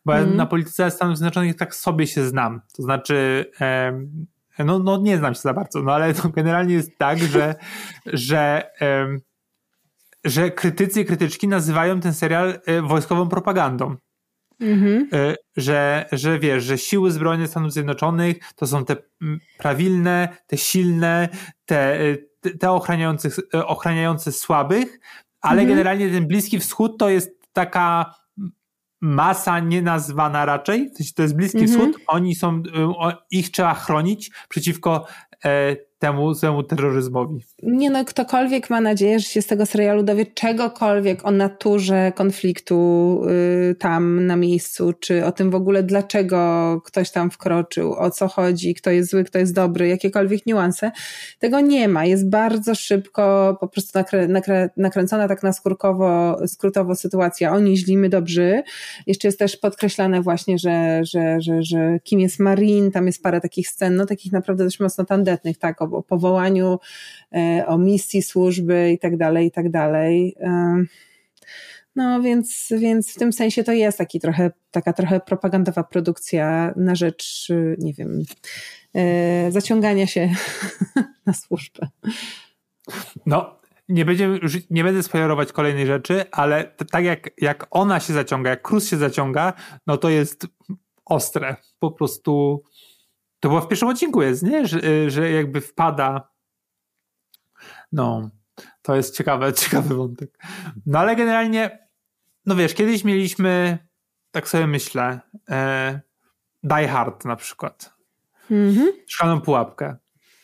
bo 0.05 0.17
mm. 0.17 0.31
ja 0.31 0.37
na 0.37 0.47
polityce 0.47 0.91
Stanów 0.91 1.19
Zjednoczonych 1.19 1.57
tak 1.57 1.75
sobie 1.75 2.07
się 2.07 2.25
znam. 2.25 2.61
To 2.77 2.83
znaczy, 2.83 3.51
e, 3.61 4.01
no, 4.59 4.79
no 4.79 4.97
nie 4.97 5.19
znam 5.19 5.35
się 5.35 5.41
za 5.41 5.55
bardzo, 5.55 5.83
no 5.83 5.93
ale 5.93 6.15
to 6.15 6.29
generalnie 6.29 6.75
jest 6.75 6.99
tak, 6.99 7.19
że, 7.19 7.55
że 8.07 8.71
e, 8.81 9.07
że 10.25 10.51
krytycy 10.51 11.01
i 11.01 11.05
krytyczki 11.05 11.49
nazywają 11.49 12.01
ten 12.01 12.15
serial 12.15 12.61
e, 12.67 12.83
wojskową 12.83 13.29
propagandą. 13.29 13.97
Mhm. 14.61 15.09
E, 15.13 15.35
że, 15.57 16.09
że 16.13 16.39
wiesz, 16.39 16.65
że 16.65 16.79
siły 16.79 17.11
zbrojne 17.11 17.49
Stanów 17.49 17.73
Zjednoczonych 17.73 18.37
to 18.57 18.67
są 18.67 18.85
te 18.85 18.97
prawilne, 19.59 20.29
te 20.47 20.57
silne, 20.57 21.29
te, 21.65 22.01
e, 22.01 22.17
te 22.59 22.71
ochraniające, 22.71 23.29
ochraniające 23.53 24.33
słabych, 24.33 25.01
ale 25.41 25.63
mhm. 25.63 25.69
generalnie 25.69 26.11
ten 26.11 26.27
Bliski 26.27 26.59
Wschód 26.59 26.99
to 26.99 27.09
jest 27.09 27.31
taka 27.53 28.15
masa 29.01 29.61
nienazwana 29.61 30.45
raczej, 30.45 30.91
to 31.17 31.23
jest 31.23 31.37
Bliski 31.37 31.59
mhm. 31.59 31.79
Wschód, 31.79 32.03
oni 32.07 32.35
są, 32.35 32.63
ich 33.31 33.51
trzeba 33.51 33.75
chronić 33.75 34.31
przeciwko 34.49 35.07
temu 36.05 36.35
złemu 36.35 36.63
terroryzmowi. 36.63 37.41
Nie 37.63 37.91
no, 37.91 38.05
ktokolwiek 38.05 38.71
ma 38.71 38.81
nadzieję, 38.81 39.19
że 39.19 39.25
się 39.25 39.43
z 39.43 39.47
tego 39.47 39.67
serialu 39.67 40.03
dowie 40.03 40.27
czegokolwiek 40.27 41.27
o 41.27 41.31
naturze 41.31 42.13
konfliktu 42.15 43.21
y, 43.71 43.75
tam 43.75 44.27
na 44.27 44.37
miejscu, 44.37 44.93
czy 44.93 45.25
o 45.25 45.33
tym 45.33 45.51
w 45.51 45.55
ogóle 45.55 45.83
dlaczego 45.83 46.81
ktoś 46.85 47.11
tam 47.11 47.31
wkroczył, 47.31 47.93
o 47.93 48.11
co 48.11 48.29
chodzi, 48.29 48.75
kto 48.75 48.91
jest 48.91 49.11
zły, 49.11 49.25
kto 49.25 49.39
jest 49.39 49.55
dobry, 49.55 49.89
jakiekolwiek 49.89 50.47
niuanse. 50.47 50.91
Tego 51.39 51.61
nie 51.61 51.89
ma. 51.89 52.05
Jest 52.05 52.31
bardzo 52.31 52.75
szybko 52.75 53.57
po 53.61 53.69
prostu 53.69 53.99
nakrę, 53.99 54.29
nakrę, 54.29 54.71
nakręcona 54.77 55.29
tak 55.29 55.43
na 55.43 55.53
skórkowo, 55.53 56.39
skrótowo 56.47 56.95
sytuacja. 56.95 57.53
Oni 57.53 57.77
źli, 57.77 57.97
my 57.97 58.09
dobrzy. 58.09 58.63
Jeszcze 59.07 59.29
jest 59.29 59.39
też 59.39 59.57
podkreślane 59.57 60.23
właśnie, 60.23 60.59
że, 60.59 61.01
że, 61.05 61.41
że, 61.41 61.63
że 61.63 61.99
kim 62.03 62.21
jest 62.21 62.41
Marin, 62.41 62.91
tam 62.91 63.07
jest 63.07 63.23
parę 63.23 63.41
takich 63.41 63.69
scen, 63.69 63.97
no 63.97 64.07
takich 64.07 64.33
naprawdę 64.33 64.65
dość 64.65 64.81
mocno 64.81 65.05
tandetnych, 65.05 65.59
tak, 65.59 65.83
o, 65.97 66.03
powołaniu, 66.03 66.79
e, 67.35 67.65
o 67.67 67.79
misji 67.79 68.23
służby 68.23 68.93
i 68.93 68.99
tak 68.99 69.17
dalej, 69.17 69.47
i 69.47 69.51
tak 69.51 69.71
dalej. 69.71 70.37
E, 70.41 70.85
no 71.97 72.23
więc, 72.23 72.73
więc 72.79 73.15
w 73.15 73.19
tym 73.19 73.33
sensie 73.33 73.65
to 73.65 73.73
jest 73.73 73.99
taki 73.99 74.21
trochę, 74.21 74.51
taka 74.71 74.93
trochę 74.93 75.21
propagandowa 75.21 75.85
produkcja 75.85 76.75
na 76.77 76.95
rzecz, 76.95 77.49
nie 77.79 77.93
wiem, 77.93 78.23
e, 78.95 79.53
zaciągania 79.53 80.07
się 80.07 80.31
na 81.27 81.33
służbę. 81.33 81.89
No, 83.27 83.61
nie, 83.89 84.05
będziemy, 84.05 84.41
nie 84.71 84.85
będę 84.85 85.03
spoilerować 85.03 85.53
kolejnej 85.53 85.87
rzeczy, 85.87 86.25
ale 86.31 86.65
tak 86.91 87.05
jak, 87.05 87.31
jak 87.41 87.67
ona 87.71 88.01
się 88.01 88.13
zaciąga, 88.13 88.51
jak 88.51 88.63
Cruz 88.63 88.89
się 88.89 88.97
zaciąga, 88.97 89.53
no 89.87 89.97
to 89.97 90.09
jest 90.09 90.47
ostre. 91.05 91.57
Po 91.79 91.91
prostu 91.91 92.63
to 93.45 93.49
było 93.49 93.61
w 93.61 93.69
pierwszym 93.69 93.89
odcinku 93.89 94.23
jest, 94.23 94.43
nie? 94.43 94.67
Że, 94.67 95.11
że 95.11 95.31
jakby 95.31 95.61
wpada. 95.61 96.29
No, 97.93 98.31
to 98.83 98.97
jest 98.97 99.17
ciekawe, 99.17 99.53
ciekawy 99.63 99.95
wątek. 99.95 100.39
No 100.87 100.99
ale 100.99 101.17
generalnie, 101.17 101.89
no 102.47 102.55
wiesz, 102.57 102.75
kiedyś 102.75 103.05
mieliśmy, 103.05 103.79
tak 104.31 104.49
sobie 104.49 104.67
myślę, 104.67 105.21
e, 105.51 106.01
Die 106.63 106.89
Hard 106.89 107.25
na 107.25 107.37
przykład. 107.37 107.95
Mhm. 108.51 108.93
Szklaną 109.07 109.41
pułapkę. 109.41 109.97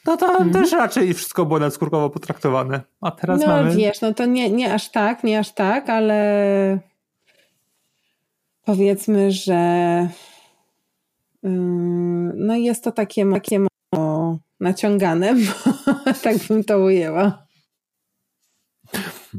No 0.06 0.16
to 0.16 0.26
Mhm. 0.26 0.52
też 0.52 0.72
raczej 0.72 1.14
wszystko 1.14 1.46
było 1.46 1.58
nadskórkowo 1.58 2.10
potraktowane. 2.10 2.80
A 3.00 3.10
teraz 3.10 3.40
No 3.40 3.46
mamy... 3.46 3.62
no 3.62 3.68
no 3.70 3.76
wiesz, 3.76 4.00
no 4.00 4.14
to 4.14 4.26
nie, 4.26 4.50
nie 4.50 4.74
aż 4.74 4.90
tak, 4.90 5.24
nie 5.24 5.38
aż 5.38 5.52
tak, 5.54 5.88
ale 5.90 6.78
powiedzmy, 8.64 9.30
że 9.32 9.58
no 11.42 12.56
jest 12.56 12.84
to 12.84 12.92
takie, 12.92 13.32
takie 13.32 13.58
mało 13.94 14.38
naciągane, 14.60 15.34
bo 15.84 16.12
tak 16.22 16.36
bym 16.48 16.64
to 16.64 16.78
ujęła. 16.78 17.46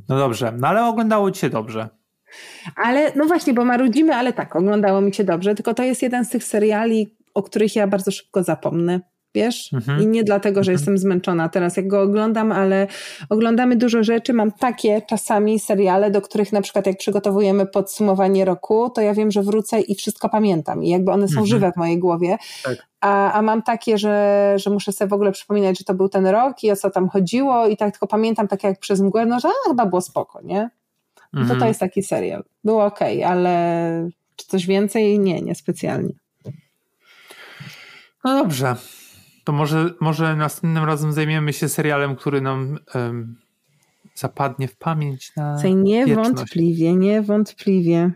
No 0.09 0.17
dobrze, 0.17 0.53
no 0.57 0.67
ale 0.67 0.85
oglądało 0.85 1.31
ci 1.31 1.41
się 1.41 1.49
dobrze. 1.49 1.89
Ale 2.75 3.11
no 3.15 3.25
właśnie, 3.25 3.53
bo 3.53 3.65
marudzimy, 3.65 4.15
ale 4.15 4.33
tak, 4.33 4.55
oglądało 4.55 5.01
mi 5.01 5.13
się 5.13 5.23
dobrze, 5.23 5.55
tylko 5.55 5.73
to 5.73 5.83
jest 5.83 6.01
jeden 6.01 6.25
z 6.25 6.29
tych 6.29 6.43
seriali, 6.43 7.17
o 7.33 7.43
których 7.43 7.75
ja 7.75 7.87
bardzo 7.87 8.11
szybko 8.11 8.43
zapomnę. 8.43 9.10
Wiesz? 9.35 9.73
Mhm. 9.73 10.01
I 10.03 10.07
nie 10.07 10.23
dlatego, 10.23 10.63
że 10.63 10.71
Mhm. 10.71 10.79
jestem 10.79 10.97
zmęczona 10.97 11.49
teraz, 11.49 11.77
jak 11.77 11.87
go 11.87 12.01
oglądam, 12.01 12.51
ale 12.51 12.87
oglądamy 13.29 13.75
dużo 13.75 14.03
rzeczy. 14.03 14.33
Mam 14.33 14.51
takie 14.51 15.01
czasami 15.01 15.59
seriale, 15.59 16.11
do 16.11 16.21
których 16.21 16.53
na 16.53 16.61
przykład 16.61 16.87
jak 16.87 16.97
przygotowujemy 16.97 17.65
podsumowanie 17.65 18.45
roku, 18.45 18.89
to 18.89 19.01
ja 19.01 19.13
wiem, 19.13 19.31
że 19.31 19.43
wrócę 19.43 19.81
i 19.81 19.95
wszystko 19.95 20.29
pamiętam. 20.29 20.83
I 20.83 20.89
jakby 20.89 21.11
one 21.11 21.27
są 21.27 21.31
Mhm. 21.31 21.47
żywe 21.47 21.71
w 21.71 21.77
mojej 21.77 21.99
głowie. 21.99 22.37
Tak. 22.63 22.77
A, 23.01 23.31
a 23.31 23.41
mam 23.41 23.61
takie, 23.63 23.97
że, 23.97 24.53
że 24.55 24.69
muszę 24.69 24.91
sobie 24.91 25.09
w 25.09 25.13
ogóle 25.13 25.31
przypominać, 25.31 25.77
że 25.79 25.83
to 25.85 25.93
był 25.93 26.09
ten 26.09 26.27
rok 26.27 26.63
i 26.63 26.71
o 26.71 26.75
co 26.75 26.89
tam 26.89 27.09
chodziło 27.09 27.67
i 27.67 27.77
tak 27.77 27.91
tylko 27.91 28.07
pamiętam 28.07 28.47
tak 28.47 28.63
jak 28.63 28.79
przez 28.79 29.01
mgłę, 29.01 29.25
no 29.25 29.39
że 29.39 29.47
a, 29.47 29.69
chyba 29.69 29.85
było 29.85 30.01
spoko, 30.01 30.41
nie? 30.43 30.69
No 31.33 31.39
to 31.39 31.41
Mhm. 31.41 31.59
to 31.59 31.67
jest 31.67 31.79
taki 31.79 32.03
serial. 32.03 32.43
Było 32.63 32.85
okej, 32.85 33.23
ale 33.23 34.09
czy 34.35 34.47
coś 34.47 34.65
więcej? 34.65 35.19
Nie, 35.19 35.41
niespecjalnie. 35.41 36.13
No 38.23 38.35
dobrze. 38.43 38.75
To 39.51 39.55
może, 39.55 39.93
może 39.99 40.35
następnym 40.35 40.83
razem 40.83 41.13
zajmiemy 41.13 41.53
się 41.53 41.69
serialem, 41.69 42.15
który 42.15 42.41
nam 42.41 42.79
em, 42.95 43.35
zapadnie 44.15 44.67
w 44.67 44.75
pamięć 44.75 45.35
na 45.35 45.57
Słuchaj, 45.57 45.83
wieczność. 45.83 46.07
niewątpliwie, 46.07 46.95
niewątpliwie. 46.95 48.11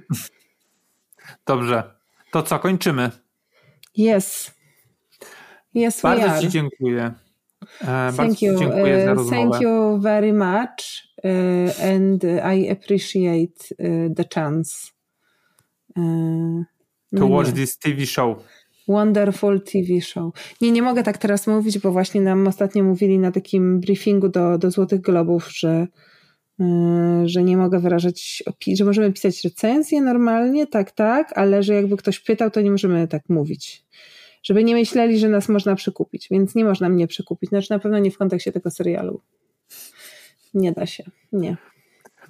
Dobrze. 1.46 1.84
To 2.32 2.44
co, 2.44 2.60
kończymy. 2.60 3.12
Yes. 3.98 4.52
Yes, 5.76 6.02
we 6.02 6.10
Bardzo. 6.10 6.42
Ci 6.42 6.50
dziękuję. 6.50 7.14
E, 7.82 7.86
bardzo 7.86 8.18
Thank 8.18 8.42
you. 8.42 8.60
dziękuję 8.60 9.06
za 9.06 9.14
rozmowę. 9.14 9.38
thank 9.38 9.62
you 9.62 10.00
very 10.02 10.34
much 10.34 11.08
uh, 11.24 11.86
and 11.86 12.24
I 12.56 12.72
appreciate 12.72 13.76
the 14.16 14.26
chance. 14.36 14.92
Uh, 15.98 16.64
To 17.16 17.20
no 17.20 17.28
watch 17.28 17.52
this 17.54 17.78
TV 17.78 18.06
show. 18.06 18.44
Wonderful 18.88 19.62
TV 19.62 20.02
show. 20.02 20.34
Nie, 20.62 20.72
nie 20.72 20.82
mogę 20.82 21.04
tak 21.04 21.18
teraz 21.18 21.48
mówić, 21.48 21.80
bo 21.80 21.92
właśnie 21.92 22.22
nam 22.22 22.48
ostatnio 22.48 22.84
mówili 22.84 23.20
na 23.20 23.32
takim 23.32 23.80
briefingu 23.80 24.30
do, 24.30 24.58
do 24.58 24.72
Złotych 24.72 25.02
Globów, 25.02 25.52
że, 25.52 25.88
yy, 26.60 27.30
że 27.30 27.44
nie 27.44 27.58
mogę 27.58 27.80
wyrażać 27.80 28.44
opinii, 28.46 28.78
że 28.78 28.86
możemy 28.86 29.14
pisać 29.14 29.44
recenzje 29.44 30.02
normalnie, 30.02 30.68
tak, 30.68 30.92
tak, 30.92 31.38
ale 31.38 31.64
że 31.64 31.74
jakby 31.74 31.98
ktoś 31.98 32.20
pytał, 32.20 32.52
to 32.52 32.62
nie 32.62 32.72
możemy 32.72 33.08
tak 33.08 33.30
mówić. 33.30 33.86
Żeby 34.44 34.64
nie 34.64 34.74
myśleli, 34.76 35.20
że 35.20 35.30
nas 35.30 35.50
można 35.50 35.76
przekupić, 35.76 36.28
więc 36.32 36.56
nie 36.56 36.66
można 36.66 36.90
mnie 36.90 37.08
przekupić. 37.08 37.50
Znaczy 37.50 37.68
na 37.72 37.80
pewno 37.80 38.00
nie 38.00 38.12
w 38.12 38.18
kontekście 38.18 38.52
tego 38.52 38.72
serialu. 38.72 39.22
Nie 40.54 40.72
da 40.72 40.86
się, 40.86 41.04
nie. 41.32 41.58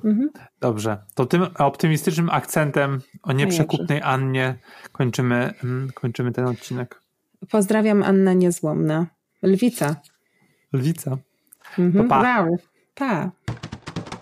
Mhm. 0.03 0.29
Dobrze. 0.59 0.97
To 1.15 1.25
tym 1.25 1.45
optymistycznym 1.57 2.29
akcentem 2.29 3.01
o 3.23 3.31
nieprzekupnej 3.31 4.01
Annie 4.01 4.55
kończymy, 4.91 5.53
mm, 5.63 5.91
kończymy 5.93 6.31
ten 6.31 6.45
odcinek. 6.45 7.01
Pozdrawiam 7.51 8.03
Anna 8.03 8.33
Niezłomna. 8.33 9.05
Lwica. 9.43 9.95
Lwica. 10.73 11.17
Mhm. 11.79 12.07
Pa, 12.07 12.21
pa. 12.21 12.41
Wow. 12.41 12.57
Pa. 12.95 13.31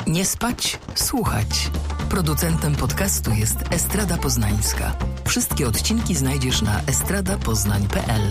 Nie 0.07 0.25
spać, 0.25 0.79
słuchać. 0.95 1.71
Producentem 2.09 2.75
podcastu 2.75 3.31
jest 3.31 3.73
Estrada 3.73 4.17
Poznańska. 4.17 4.95
Wszystkie 5.25 5.67
odcinki 5.67 6.15
znajdziesz 6.15 6.61
na 6.61 6.81
estradapoznań.pl. 6.87 8.21